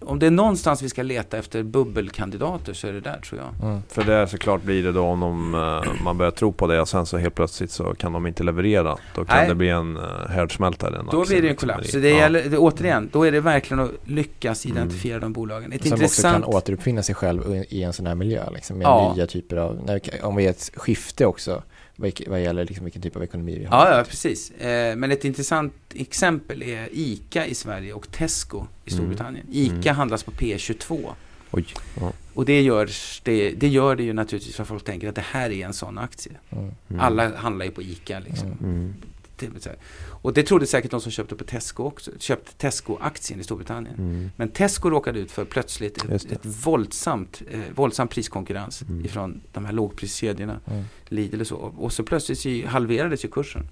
om 0.00 0.18
det 0.18 0.26
är 0.26 0.30
någonstans 0.30 0.82
vi 0.82 0.88
ska 0.88 1.02
leta 1.02 1.38
efter 1.38 1.62
bubbelkandidater 1.62 2.72
så 2.72 2.86
är 2.86 2.92
det 2.92 3.00
där 3.00 3.20
tror 3.20 3.40
jag. 3.40 3.68
Mm. 3.70 3.82
För 3.88 4.04
det 4.04 4.28
såklart 4.28 4.62
blir 4.62 4.82
det 4.82 4.92
då 4.92 5.02
om 5.04 5.20
de, 5.20 5.54
eh, 5.54 6.02
man 6.04 6.18
börjar 6.18 6.30
tro 6.30 6.52
på 6.52 6.66
det 6.66 6.80
och 6.80 6.88
sen 6.88 7.06
så 7.06 7.18
helt 7.18 7.34
plötsligt 7.34 7.70
så 7.70 7.94
kan 7.94 8.12
de 8.12 8.26
inte 8.26 8.42
leverera. 8.44 8.96
Då 9.14 9.24
kan 9.24 9.36
Nej. 9.36 9.48
det 9.48 9.54
bli 9.54 9.68
en 9.68 9.96
uh, 9.96 10.02
härdsmältare. 10.28 10.98
en 10.98 11.06
Då 11.10 11.24
blir 11.24 11.28
det 11.28 11.36
en 11.36 11.42
liksom. 11.52 11.68
kollaps. 11.68 11.90
Så 11.92 11.98
det 11.98 12.10
Ja. 12.10 12.16
gäller, 12.16 12.42
det, 12.48 12.58
återigen, 12.58 13.08
då 13.12 13.26
är 13.26 13.32
det 13.32 13.40
verkligen 13.40 13.80
att 13.84 13.90
lyckas 14.04 14.64
Mm. 14.64 14.76
identifiera 14.76 15.18
de 15.18 15.32
bolagen. 15.32 15.72
Ett 15.72 15.82
Som 15.82 15.92
också 15.92 16.02
intressant... 16.02 16.44
kan 16.44 16.54
återuppfinna 16.54 17.02
sig 17.02 17.14
själv 17.14 17.64
i- 17.68 17.82
en 17.82 17.92
sån 17.92 18.06
här 18.06 18.14
miljö. 18.14 18.50
Liksom, 18.54 18.78
med 18.78 18.84
Ja. 18.84 19.12
nya 19.16 19.26
typer 19.26 19.56
av, 19.56 19.90
om 20.22 20.36
vi 20.36 20.46
är 20.46 20.50
ett 20.50 20.70
skifte 20.76 21.26
också, 21.26 21.62
vad, 21.96 22.42
gäller 22.42 22.64
liksom 22.64 22.84
vilken 22.84 23.02
typ 23.02 23.16
av 23.16 23.22
ekonomi 23.22 23.58
vi 23.58 23.64
har. 23.64 23.86
Ja, 23.90 23.98
ja, 23.98 24.04
precis. 24.04 24.50
Eh, 24.50 24.96
men 24.96 25.10
ett 25.12 25.24
intressant 25.24 25.72
exempel 25.94 26.62
är 26.62 26.88
ICA 26.92 27.46
i 27.46 27.54
Sverige 27.54 27.92
och 27.92 28.10
Tesco 28.10 28.56
i 28.56 28.60
Mm. 28.60 28.98
Storbritannien. 28.98 29.46
ICA 29.52 29.74
Mm. 29.74 29.96
handlas 29.96 30.22
på 30.22 30.30
P22. 30.30 31.10
Oj. 31.50 31.66
Ja. 32.00 32.12
Och 32.34 32.44
det 32.44 32.60
gör 32.62 32.90
det, 33.22 33.50
det 33.50 33.68
gör 33.68 33.96
det 33.96 34.02
ju 34.02 34.12
naturligtvis 34.12 34.56
för 34.56 34.62
att 34.62 34.68
folk 34.68 34.84
tänker 34.84 35.08
att 35.08 35.14
det 35.14 35.24
här 35.30 35.50
är 35.50 35.66
en 35.66 35.72
sån 35.72 35.98
aktie. 35.98 36.32
Mm. 36.50 36.64
Mm. 36.88 37.00
Alla 37.00 37.36
handlar 37.36 37.64
ju 37.64 37.70
på 37.70 37.82
ICA 37.82 38.18
liksom. 38.18 38.94
Det-. 39.38 39.76
Och 40.22 40.32
det 40.32 40.42
trodde 40.42 40.66
säkert 40.66 40.90
de 40.90 41.00
som 41.00 41.12
köpte 41.12 41.36
på 41.36 41.44
Tesco 41.44 41.82
också. 41.84 42.10
Köpte 42.18 42.52
Tesco-aktien 42.52 43.40
i 43.40 43.44
Storbritannien. 43.44 43.94
Mm. 43.98 44.30
Men 44.36 44.48
Tesco 44.48 44.90
råkade 44.90 45.18
ut 45.18 45.30
för 45.30 45.44
plötsligt 45.44 46.04
ett, 46.04 46.28
det. 46.28 46.32
ett 46.34 46.44
våldsamt, 46.46 47.42
eh, 47.50 47.60
våldsam 47.74 48.08
priskonkurrens 48.08 48.82
Mm. 48.82 49.04
ifrån 49.04 49.40
de 49.52 49.64
här 49.64 49.72
lågpriskedjorna, 49.72 50.60
Mm. 50.66 50.84
Lidl 51.08 51.40
och 51.40 51.46
så. 51.46 51.56
Och 51.56 51.92
så 51.92 52.02
plötsligt 52.02 52.38
så 52.38 52.66
halverades 52.66 53.24
ju 53.24 53.28
kursen. 53.28 53.68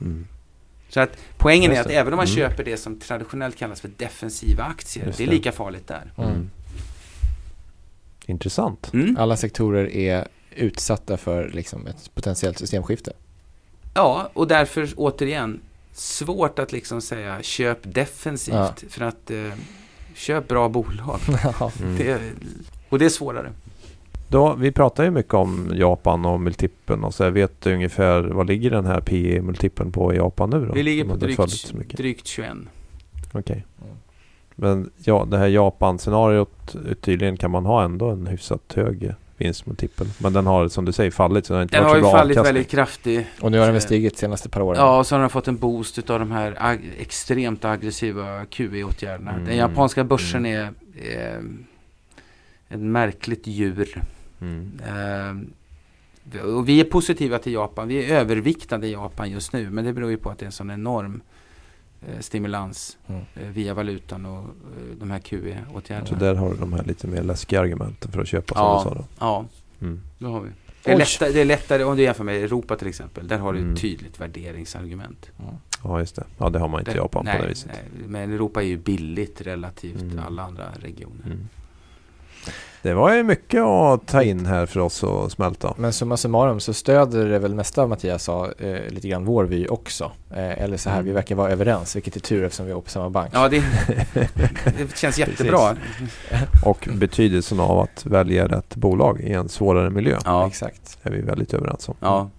Mm. 0.00 0.26
Så 0.88 1.00
att 1.00 1.18
poängen 1.38 1.72
är 1.72 1.80
att 1.80 1.88
det. 1.88 1.94
även 1.94 2.12
om 2.12 2.16
man 2.16 2.26
Mm. 2.26 2.36
köper 2.36 2.64
det 2.64 2.76
som 2.76 2.98
traditionellt 3.00 3.56
kallas 3.56 3.80
för 3.80 3.90
defensiva 3.96 4.64
aktier, 4.64 5.06
Just 5.06 5.18
det 5.18 5.24
är 5.24 5.28
det. 5.28 5.32
lika 5.34 5.52
farligt 5.52 5.86
där. 5.86 6.12
Mm. 6.18 6.50
Intressant. 8.26 8.90
Mm. 8.94 9.16
Alla 9.16 9.36
sektorer 9.36 9.86
är 9.96 10.28
utsatta 10.56 11.16
för 11.16 11.48
liksom, 11.48 11.86
ett 11.86 12.10
potentiellt 12.14 12.58
systemskifte. 12.58 13.12
Ja, 13.96 14.30
och 14.32 14.48
därför 14.48 14.88
återigen 14.96 15.60
svårt 15.92 16.58
att 16.58 16.72
liksom 16.72 17.00
säga 17.00 17.42
köp 17.42 17.78
defensivt 17.82 18.54
Ja. 18.54 18.74
för 18.88 19.04
att 19.04 19.30
eh, 19.30 19.52
köp 20.14 20.48
bra 20.48 20.68
bolag. 20.68 21.18
Ja. 21.60 21.70
Mm. 21.82 21.96
Det, 21.96 22.20
och 22.88 22.98
det 22.98 23.04
är 23.04 23.08
svårare. 23.08 23.52
Då, 24.28 24.54
vi 24.54 24.72
pratar 24.72 25.04
ju 25.04 25.10
mycket 25.10 25.34
om 25.34 25.70
Japan 25.74 26.24
och 26.24 26.40
multipeln 26.40 27.04
och 27.04 27.14
så 27.14 27.22
jag 27.22 27.30
vet 27.30 27.60
du 27.60 27.74
ungefär 27.74 28.22
vad 28.22 28.46
ligger 28.46 28.70
den 28.70 28.86
här 28.86 29.00
PE-multipeln 29.00 29.92
på 29.92 30.14
i 30.14 30.16
Japan 30.16 30.50
nu 30.50 30.66
då? 30.66 30.72
Vi 30.72 30.82
ligger 30.82 31.04
på 31.04 31.16
drygt, 31.16 31.72
drygt 31.96 32.26
21. 32.26 32.52
Okej. 33.32 33.64
Mm. 33.82 33.96
Men 34.54 34.90
ja, 35.04 35.24
det 35.30 35.38
här 35.38 35.46
Japan-scenariot 35.46 36.76
tydligen 37.00 37.36
kan 37.36 37.50
man 37.50 37.66
ha 37.66 37.84
ändå 37.84 38.10
en 38.10 38.26
hyfsat 38.26 38.72
hög 38.74 39.14
vinstmultipel. 39.36 40.06
Men 40.18 40.32
den 40.32 40.46
har 40.46 40.68
som 40.68 40.84
du 40.84 40.92
säger 40.92 41.10
fallit 41.10 41.46
så 41.46 41.52
den 41.52 41.58
har 41.58 41.62
inte 41.62 41.76
Den 41.76 41.84
varit 41.84 42.02
har 42.02 42.10
ju 42.10 42.18
fallit 42.18 42.36
avkastning. 42.38 42.54
väldigt 42.54 42.70
kraftigt. 42.70 43.26
Och 43.40 43.50
nu 43.52 43.58
har 43.58 43.64
den 43.64 43.74
väl 43.74 43.82
stigit 43.82 44.12
de 44.14 44.18
senaste 44.20 44.48
par 44.48 44.60
åren. 44.60 44.78
Ja, 44.80 44.98
och 44.98 45.06
så 45.06 45.14
har 45.14 45.20
den 45.20 45.30
fått 45.30 45.48
en 45.48 45.56
boost 45.56 45.98
utav 45.98 46.18
de 46.18 46.30
här 46.30 46.56
ag- 46.60 46.90
extremt 46.98 47.64
aggressiva 47.64 48.44
QE-åtgärderna. 48.44 49.32
Mm. 49.32 49.44
Den 49.44 49.56
japanska 49.56 50.04
börsen 50.04 50.46
är 50.46 50.62
eh, 50.96 51.36
ett 52.68 52.80
märkligt 52.80 53.46
djur. 53.46 54.02
Mm. 54.40 54.72
Eh, 54.86 56.44
och 56.54 56.68
vi 56.68 56.80
är 56.80 56.84
positiva 56.84 57.38
till 57.38 57.52
Japan. 57.52 57.88
Vi 57.88 58.04
är 58.04 58.16
överviktade 58.20 58.86
i 58.86 58.92
Japan 58.92 59.30
just 59.30 59.52
nu. 59.52 59.70
Men 59.70 59.84
det 59.84 59.92
beror 59.92 60.10
ju 60.10 60.16
på 60.16 60.30
att 60.30 60.38
det 60.38 60.44
är 60.44 60.46
en 60.46 60.52
sån 60.52 60.70
enorm 60.70 61.20
stimulans 62.20 62.98
Mm. 63.06 63.20
eh, 63.34 63.48
via 63.48 63.74
valutan 63.74 64.26
och 64.26 64.38
eh, 64.38 64.96
de 65.00 65.10
här 65.10 65.18
QE-åtgärderna. 65.18 66.06
Så 66.06 66.14
där 66.14 66.34
har 66.34 66.50
du 66.50 66.56
de 66.56 66.72
här 66.72 66.84
lite 66.84 67.06
mer 67.06 67.22
läskiga 67.22 67.60
argumenten 67.60 68.12
för 68.12 68.20
att 68.20 68.28
köpa 68.28 68.54
Ja. 68.56 68.80
som 68.82 68.92
du 68.92 68.98
sa 68.98 69.02
då. 69.02 69.06
Ja, 69.18 69.44
Mm. 69.80 70.00
det 70.18 70.26
har 70.26 70.40
vi. 70.40 70.50
Det 70.82 70.92
är, 70.92 70.98
lättare, 70.98 71.32
det 71.32 71.40
är 71.40 71.44
lättare 71.44 71.84
om 71.84 71.96
du 71.96 72.02
jämför 72.02 72.24
med 72.24 72.36
Europa 72.44 72.76
till 72.76 72.88
exempel. 72.88 73.28
Där 73.28 73.38
har 73.38 73.52
du 73.52 73.58
Mm. 73.58 73.72
ett 73.74 73.80
tydligt 73.80 74.20
värderingsargument. 74.20 75.30
Ja 75.84 75.98
just 76.00 76.16
det. 76.16 76.24
Ja 76.38 76.48
det 76.50 76.58
har 76.58 76.68
man 76.68 76.80
inte 76.80 76.92
i 76.92 76.94
Japan 76.96 77.24
nej, 77.24 77.36
på 77.36 77.42
det 77.42 77.48
viset. 77.48 77.70
Nej, 77.72 78.08
men 78.08 78.32
Europa 78.32 78.62
är 78.62 78.66
ju 78.66 78.76
billigt 78.76 79.40
relativt 79.40 80.02
Mm. 80.02 80.18
alla 80.26 80.42
andra 80.42 80.64
regioner. 80.80 81.36
Det 82.86 82.94
var 82.94 83.14
ju 83.14 83.22
mycket 83.22 83.62
att 83.62 84.06
ta 84.06 84.22
in 84.22 84.46
här 84.46 84.66
för 84.66 84.80
oss 84.80 85.04
att 85.04 85.32
smälta. 85.32 85.74
Men 85.76 85.92
summa 85.92 86.16
summarum 86.16 86.60
så 86.60 86.74
stöder 86.74 87.26
det 87.28 87.38
väl 87.38 87.54
mesta 87.54 87.82
av 87.82 87.88
Mattias 87.88 88.22
sa 88.24 88.52
eh, 88.58 88.88
lite 88.88 89.08
grann 89.08 89.24
vår 89.24 89.44
vy 89.44 89.66
också. 89.68 90.12
Eh, 90.30 90.62
eller 90.62 90.76
så 90.76 90.90
här, 90.90 90.96
Mm. 90.96 91.06
vi 91.06 91.12
verkar 91.12 91.34
vara 91.34 91.50
överens, 91.52 91.96
vilket 91.96 92.16
är 92.16 92.20
tur 92.20 92.44
eftersom 92.44 92.66
vi 92.66 92.72
är 92.72 92.80
på 92.80 92.90
samma 92.90 93.10
bank. 93.10 93.30
Ja, 93.34 93.48
det, 93.48 93.62
det 94.78 94.96
känns 94.96 95.18
jättebra. 95.18 95.76
Och 96.64 96.88
betydelsen 96.92 97.60
av 97.60 97.78
att 97.78 98.06
välja 98.06 98.48
rätt 98.48 98.76
bolag 98.76 99.20
i 99.20 99.32
en 99.32 99.48
svårare 99.48 99.90
miljö 99.90 100.18
Ja, 100.24 100.46
Exakt. 100.46 100.98
är 101.02 101.10
vi 101.10 101.20
väldigt 101.20 101.54
överens 101.54 101.88
om. 101.88 101.94
ja. 102.00 102.30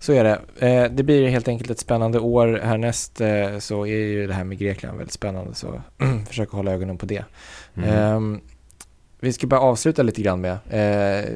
Så 0.00 0.12
är 0.12 0.24
det. 0.24 0.38
Eh, 0.66 0.90
det 0.92 1.02
blir 1.02 1.28
helt 1.28 1.48
enkelt 1.48 1.70
ett 1.70 1.78
spännande 1.80 2.18
år. 2.18 2.60
Härnäst 2.64 3.20
eh, 3.20 3.58
så 3.58 3.86
är 3.86 3.96
ju 3.96 4.26
det 4.26 4.34
här 4.34 4.44
med 4.44 4.58
Grekland 4.58 4.98
väldigt 4.98 5.12
spännande 5.14 5.54
så 5.54 5.82
försök 6.28 6.50
hålla 6.50 6.72
ögonen 6.72 6.98
på 6.98 7.06
det. 7.06 7.24
Mm. 7.76 8.40
Vi 9.20 9.32
ska 9.32 9.46
bara 9.46 9.60
avsluta 9.60 10.02
lite 10.02 10.22
grann 10.22 10.40
med, 10.40 10.52
eh, 10.52 11.30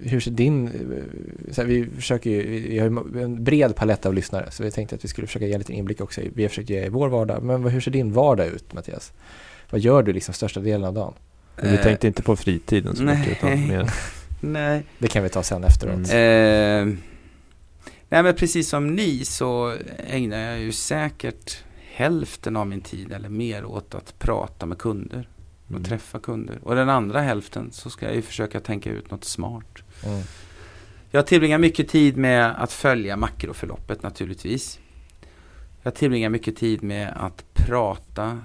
hur 0.00 0.20
ser 0.20 0.30
din, 0.30 0.66
eh, 0.66 1.52
så 1.52 1.60
här, 1.60 1.68
vi 1.68 1.86
försöker 1.96 2.30
ju, 2.30 2.42
vi 2.68 2.78
har 2.78 2.90
ju 2.90 3.22
en 3.22 3.44
bred 3.44 3.76
palett 3.76 4.06
av 4.06 4.14
lyssnare 4.14 4.50
så 4.50 4.62
vi 4.62 4.70
tänkte 4.70 4.96
att 4.96 5.04
vi 5.04 5.08
skulle 5.08 5.26
försöka 5.26 5.46
ge 5.46 5.58
lite 5.58 5.72
inblick 5.72 6.00
också. 6.00 6.20
Vi 6.34 6.42
har 6.42 6.48
försökt 6.48 6.70
ge 6.70 6.84
i 6.84 6.88
vår 6.88 7.08
vardag, 7.08 7.42
men 7.42 7.64
hur 7.64 7.80
ser 7.80 7.90
din 7.90 8.12
vardag 8.12 8.46
ut 8.46 8.72
Mattias? 8.72 9.12
Vad 9.70 9.80
gör 9.80 10.02
du 10.02 10.12
liksom 10.12 10.34
största 10.34 10.60
delen 10.60 10.84
av 10.84 10.94
dagen? 10.94 11.14
Men 11.56 11.70
vi 11.70 11.76
Eh, 11.76 11.82
tänkte 11.82 12.06
inte 12.06 12.22
på 12.22 12.36
fritiden 12.36 12.96
så 12.96 13.02
mycket 13.02 13.28
utan 13.28 13.68
mer... 13.68 13.90
Nej. 14.40 14.82
Det 14.98 15.08
kan 15.08 15.22
vi 15.22 15.28
ta 15.28 15.42
sen 15.42 15.64
efteråt. 15.64 16.12
Mm. 16.12 16.88
Eh, 16.88 16.94
nej, 18.08 18.22
men 18.22 18.34
precis 18.34 18.68
som 18.68 18.94
ni 18.94 19.24
så 19.24 19.74
ägnar 20.06 20.38
jag 20.38 20.58
ju 20.58 20.72
säkert 20.72 21.64
hälften 21.92 22.56
av 22.56 22.66
min 22.66 22.80
tid 22.80 23.12
eller 23.12 23.28
mer 23.28 23.64
åt 23.64 23.94
att 23.94 24.18
prata 24.18 24.66
med 24.66 24.78
kunder 24.78 25.28
och 25.68 25.72
Mm. 25.74 25.84
träffa 25.84 26.18
kunder. 26.18 26.58
Och 26.62 26.74
den 26.74 26.88
andra 26.88 27.20
hälften 27.20 27.72
så 27.72 27.90
ska 27.90 28.06
jag 28.06 28.14
ju 28.14 28.22
försöka 28.22 28.60
tänka 28.60 28.90
ut 28.90 29.10
något 29.10 29.24
smart. 29.24 29.78
Mm. 30.06 30.22
Jag 31.10 31.26
tillbringar 31.26 31.58
mycket 31.58 31.88
tid 31.88 32.16
med 32.16 32.62
att 32.62 32.72
följa 32.72 33.16
makroförloppet 33.16 34.02
naturligtvis. 34.02 34.78
Jag 35.82 35.94
tillbringar 35.94 36.28
mycket 36.30 36.56
tid 36.56 36.82
med 36.82 37.14
att 37.16 37.44
prata. 37.52 38.40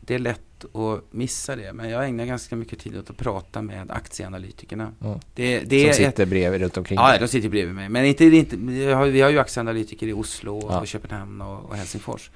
Det 0.00 0.14
är 0.14 0.18
lätt 0.18 0.40
att 0.74 1.12
missa 1.14 1.56
det, 1.56 1.72
men 1.72 1.90
jag 1.90 2.04
ägnar 2.08 2.24
ganska 2.24 2.56
mycket 2.56 2.78
tid 2.78 2.98
åt 2.98 3.10
att 3.10 3.16
prata 3.16 3.62
med 3.62 3.90
aktieanalytikerna. 3.90 4.92
Mm. 5.04 5.18
Det, 5.34 5.60
det 5.60 5.94
Som 5.94 6.04
sitter 6.04 6.26
bredvid 6.26 6.60
runt 6.60 6.76
omkring 6.76 6.96
Ja, 6.98 7.18
de 7.20 7.28
sitter 7.28 7.48
bredvid 7.48 7.74
mig. 7.74 7.88
Men 7.88 8.04
inte, 8.04 8.24
inte, 8.24 8.56
vi, 8.56 8.92
har, 8.92 9.06
vi 9.06 9.20
har 9.20 9.30
ju 9.30 9.38
aktieanalytiker 9.38 10.06
i 10.06 10.12
Oslo, 10.12 10.58
och 10.58 10.72
Ja. 10.72 10.86
Köpenhamn 10.86 11.40
och, 11.42 11.64
och 11.70 11.76
Helsingfors. 11.76 12.30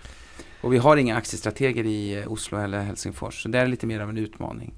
Och 0.62 0.72
vi 0.72 0.79
har 0.79 0.96
inga 0.96 1.16
aktiestrateger 1.16 1.85
i 1.87 2.14
eh, 2.20 2.33
Oslo 2.33 2.59
eller 2.59 2.81
Helsingfors. 2.83 3.42
Så 3.42 3.48
det 3.48 3.59
är 3.59 3.66
lite 3.66 3.87
mer 3.87 4.01
av 4.01 4.09
en 4.11 4.18
utmaning. 4.18 4.72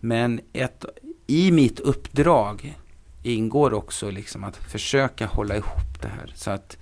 Men 0.00 0.40
ett, 0.52 0.84
i 1.26 1.50
mitt 1.52 1.80
uppdrag 1.80 2.78
ingår 3.22 3.72
också 3.74 4.10
liksom 4.10 4.44
att 4.44 4.56
försöka 4.56 5.26
hålla 5.26 5.56
ihop 5.56 6.02
det 6.02 6.08
här. 6.08 6.32
Så 6.34 6.50
att 6.50 6.76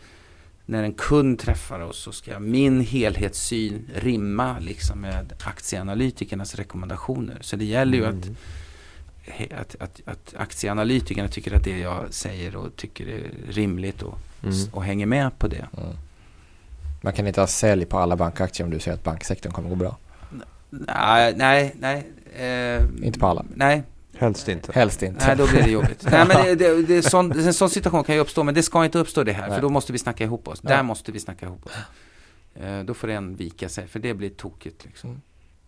när 0.67 0.83
en 0.83 0.93
kund 0.95 1.39
träffar 1.39 1.81
oss 1.81 1.97
så 1.99 2.13
ska 2.13 2.39
min 2.39 2.81
helhetssyn 2.81 3.91
rimma 3.95 4.59
liksom 4.59 5.01
med 5.01 5.33
aktieanalytikernas 5.45 6.55
rekommendationer. 6.55 7.39
Så 7.41 7.57
det 7.57 7.65
gäller 7.65 7.99
ju 7.99 8.05
att 8.07 8.13
Mm. 8.25 8.37
he- 9.25 9.61
att, 9.61 9.77
att, 9.81 10.01
att 10.05 10.35
aktieanalytikerna 10.39 11.29
tycker 11.29 11.57
att 11.57 11.65
det 11.65 11.79
jag 11.79 12.15
säger 12.15 12.57
och 12.57 12.77
tycker 12.77 13.07
är 13.09 13.31
rimligt 13.49 14.03
och, 14.03 14.19
Mm. 14.43 14.55
och 14.73 14.85
hänger 14.85 15.07
med 15.07 15.39
på 15.39 15.49
det. 15.49 15.67
Mm. 15.77 15.97
Man 17.03 17.13
kan 17.13 17.27
inte 17.27 17.41
ha 17.41 17.47
sälj 17.47 17.85
på 17.85 17.99
alla 17.99 18.17
bankaktier 18.17 18.65
om 18.65 18.71
du 18.71 18.81
säger 18.81 18.95
att 18.95 19.05
banksektorn 19.05 19.53
kommer 19.53 19.69
gå 19.69 19.75
bra. 19.75 19.97
Nej, 20.71 21.35
nej, 21.37 21.75
nej. 21.79 22.07
eh, 22.37 23.07
Inte 23.07 23.19
på 23.19 23.27
alla. 23.27 23.45
Nej, 23.55 23.83
Helst 24.19 24.49
inte. 24.49 24.73
Helst 24.73 25.03
inte. 25.03 25.27
nej 25.27 25.37
då 25.37 25.47
blir 25.47 25.63
det 25.63 25.71
jobbigt. 25.71 26.07
nej, 26.11 26.25
men 26.29 26.45
det, 26.45 26.55
det, 26.55 26.83
det 26.83 26.95
är 26.97 27.03
sån, 27.03 27.33
en 27.33 27.55
sån 27.55 27.71
situation 27.71 28.05
kan 28.05 28.15
ju 28.15 28.21
uppstå, 28.21 28.43
men 28.43 28.55
det 28.55 28.63
ska 28.63 28.85
inte 28.85 28.99
uppstå 28.99 29.25
det 29.25 29.33
här, 29.33 29.47
Nej. 29.47 29.55
för 29.55 29.63
då 29.63 29.69
måste 29.69 29.93
vi 29.93 29.99
snacka 29.99 30.25
ihop 30.25 30.49
oss. 30.49 30.61
Ja. 30.63 30.69
Där 30.69 30.83
måste 30.83 31.13
vi 31.13 31.21
snacka 31.21 31.47
ihop 31.47 31.67
oss. 31.67 31.73
Eh, 32.63 32.81
då 32.85 32.95
får 32.95 33.09
en 33.11 33.37
vika 33.37 33.69
sig, 33.69 33.87
för 33.87 33.99
det 33.99 34.15
blir 34.15 34.31
tokigt. 34.31 34.85
Liksom. 34.85 35.23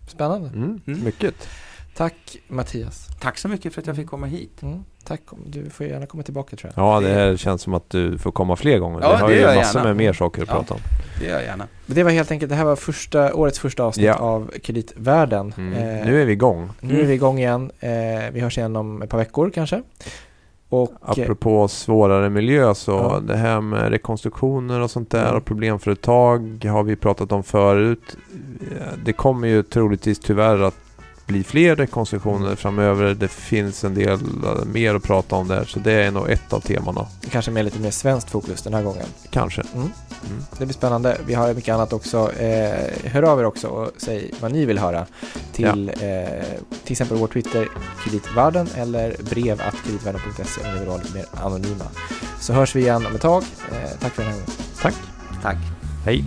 Spännande. 0.09 0.49
Mm. 0.49 0.81
Mm. 0.87 1.05
Mycket. 1.05 1.49
Tack 1.97 2.37
Mattias. 2.49 3.09
Tack 3.21 3.39
så 3.39 3.49
mycket 3.49 3.75
för 3.75 3.81
att 3.81 3.87
jag 3.87 3.97
fick 3.97 4.07
komma 4.07 4.27
hit. 4.27 4.63
Mm. 4.63 4.85
Tack. 5.05 5.21
Du 5.47 5.71
får 5.71 5.87
gärna 5.87 6.07
komma 6.07 6.23
tillbaka 6.23 6.57
tror 6.57 6.73
jag. 6.77 6.85
Ja, 6.87 7.01
det 7.01 7.09
här 7.15 7.37
känns 7.37 7.63
som 7.63 7.75
att 7.75 7.91
du 7.91 8.19
får 8.19 8.33
komma 8.33 8.57
fler 8.57 8.79
gånger. 8.79 9.01
Ja, 9.03 9.15
vi 9.17 9.21
har 9.23 9.29
det 9.29 9.37
ju 9.37 9.59
massor 9.59 9.79
gärna. 9.81 9.85
med 9.89 9.97
mer 9.97 10.13
saker 10.13 10.43
att 10.43 10.49
Ja. 10.49 10.55
prata 10.55 10.75
om. 10.75 10.81
Det 11.21 11.27
gör 11.27 11.33
jag 11.35 11.43
gärna. 11.45 11.67
Det 11.87 12.03
var 12.03 12.11
helt 12.11 12.31
enkelt, 12.31 12.51
det 12.51 12.57
här 12.57 12.65
var 12.65 12.77
första, 12.77 13.35
årets 13.35 13.59
första 13.59 13.85
avsnitt 13.85 14.07
Ja. 14.07 14.15
av 14.15 14.51
Kreditvärlden. 14.63 15.55
Mm. 15.57 15.73
Eh, 15.73 16.07
Nu 16.07 16.23
är 16.23 16.27
vi 16.27 16.33
igång. 16.33 16.71
nu 16.81 17.01
är 17.01 17.05
vi 17.07 17.15
igång 17.15 17.39
igen. 17.39 17.71
Eh, 17.81 17.91
vi 18.33 18.41
hörs 18.41 18.59
igen 18.59 18.77
om 18.77 19.03
ett 19.03 19.11
par 19.11 19.19
veckor 19.19 19.51
kanske. 19.51 19.83
Och 20.69 20.93
Apropå 21.01 21.69
svårare 21.69 22.31
miljö 22.31 22.75
så 22.75 22.91
Ja. 22.91 23.21
det 23.27 23.37
här 23.37 23.61
med 23.61 23.91
rekonstruktioner 23.91 24.81
och 24.81 24.91
sånt 24.91 25.11
där 25.11 25.23
Mm. 25.25 25.35
och 25.37 25.45
problemföretag 25.45 26.65
har 26.65 26.83
vi 26.83 26.97
pratat 26.97 27.33
om 27.33 27.43
förut. 27.43 28.17
Eh, 28.71 28.99
Det 29.05 29.13
kommer 29.13 29.49
ju 29.49 29.63
troligtvis 29.63 30.19
tyvärr 30.19 30.63
att 30.63 30.75
bli 31.27 31.45
fler 31.45 31.77
rekonstruktioner 31.77 32.57
framöver. 32.57 33.15
Det 33.15 33.29
finns 33.29 33.85
en 33.85 33.95
del 33.95 34.13
eh, 34.13 34.65
mer 34.67 34.95
att 34.95 35.03
prata 35.03 35.37
om 35.37 35.49
där 35.49 35.65
så 35.65 35.79
det 35.79 35.93
är 35.93 36.11
nog 36.11 36.31
ett 36.31 36.53
av 36.53 36.61
temana. 36.61 37.07
kanske 37.31 37.51
med 37.51 37.65
lite 37.65 37.79
mer 37.79 37.91
svenskt 37.91 38.31
fokus 38.31 38.63
den 38.63 38.75
här 38.75 38.83
gången. 38.83 39.07
Kanske. 39.31 39.63
Mm. 39.75 39.91
Mm. 40.27 40.45
Det 40.59 40.67
blir 40.67 40.75
spännande. 40.75 41.19
Vi 41.27 41.35
har 41.35 41.55
mycket 41.55 41.75
annat 41.75 41.93
också. 41.93 42.33
Eh, 42.33 43.11
hör 43.13 43.23
av 43.23 43.41
er 43.41 43.45
också 43.45 43.69
och 43.69 43.91
säg 43.97 44.31
vad 44.41 44.53
ni 44.53 44.65
vill 44.65 44.79
höra 44.79 45.07
till 45.53 45.89
eh, 45.89 45.95
till 46.85 46.93
exempel 46.93 47.19
vår 47.19 47.27
Twitter 47.27 47.69
kreditvärlden 48.05 48.69
eller 48.77 49.17
brev 49.31 49.61
att 49.61 49.75
kreditvärlden.se 49.85 50.61
om 50.69 50.73
ni 50.73 50.79
vill 50.79 50.89
vara 50.89 50.99
lite 50.99 51.15
mer 51.15 51.27
anonyma. 51.33 51.85
Så 52.41 52.53
hörs 52.53 52.77
vi 52.77 52.81
igen 52.81 53.07
om 53.07 53.15
ett 53.15 53.23
tag. 53.23 53.43
Eh, 53.73 53.91
tack 54.01 54.13
för 54.13 54.23
den 54.23 54.33
här 54.33 54.39
gången. 54.39 54.51
Tack. 54.83 54.95
Tack. 55.43 55.59
Hej. 56.05 56.25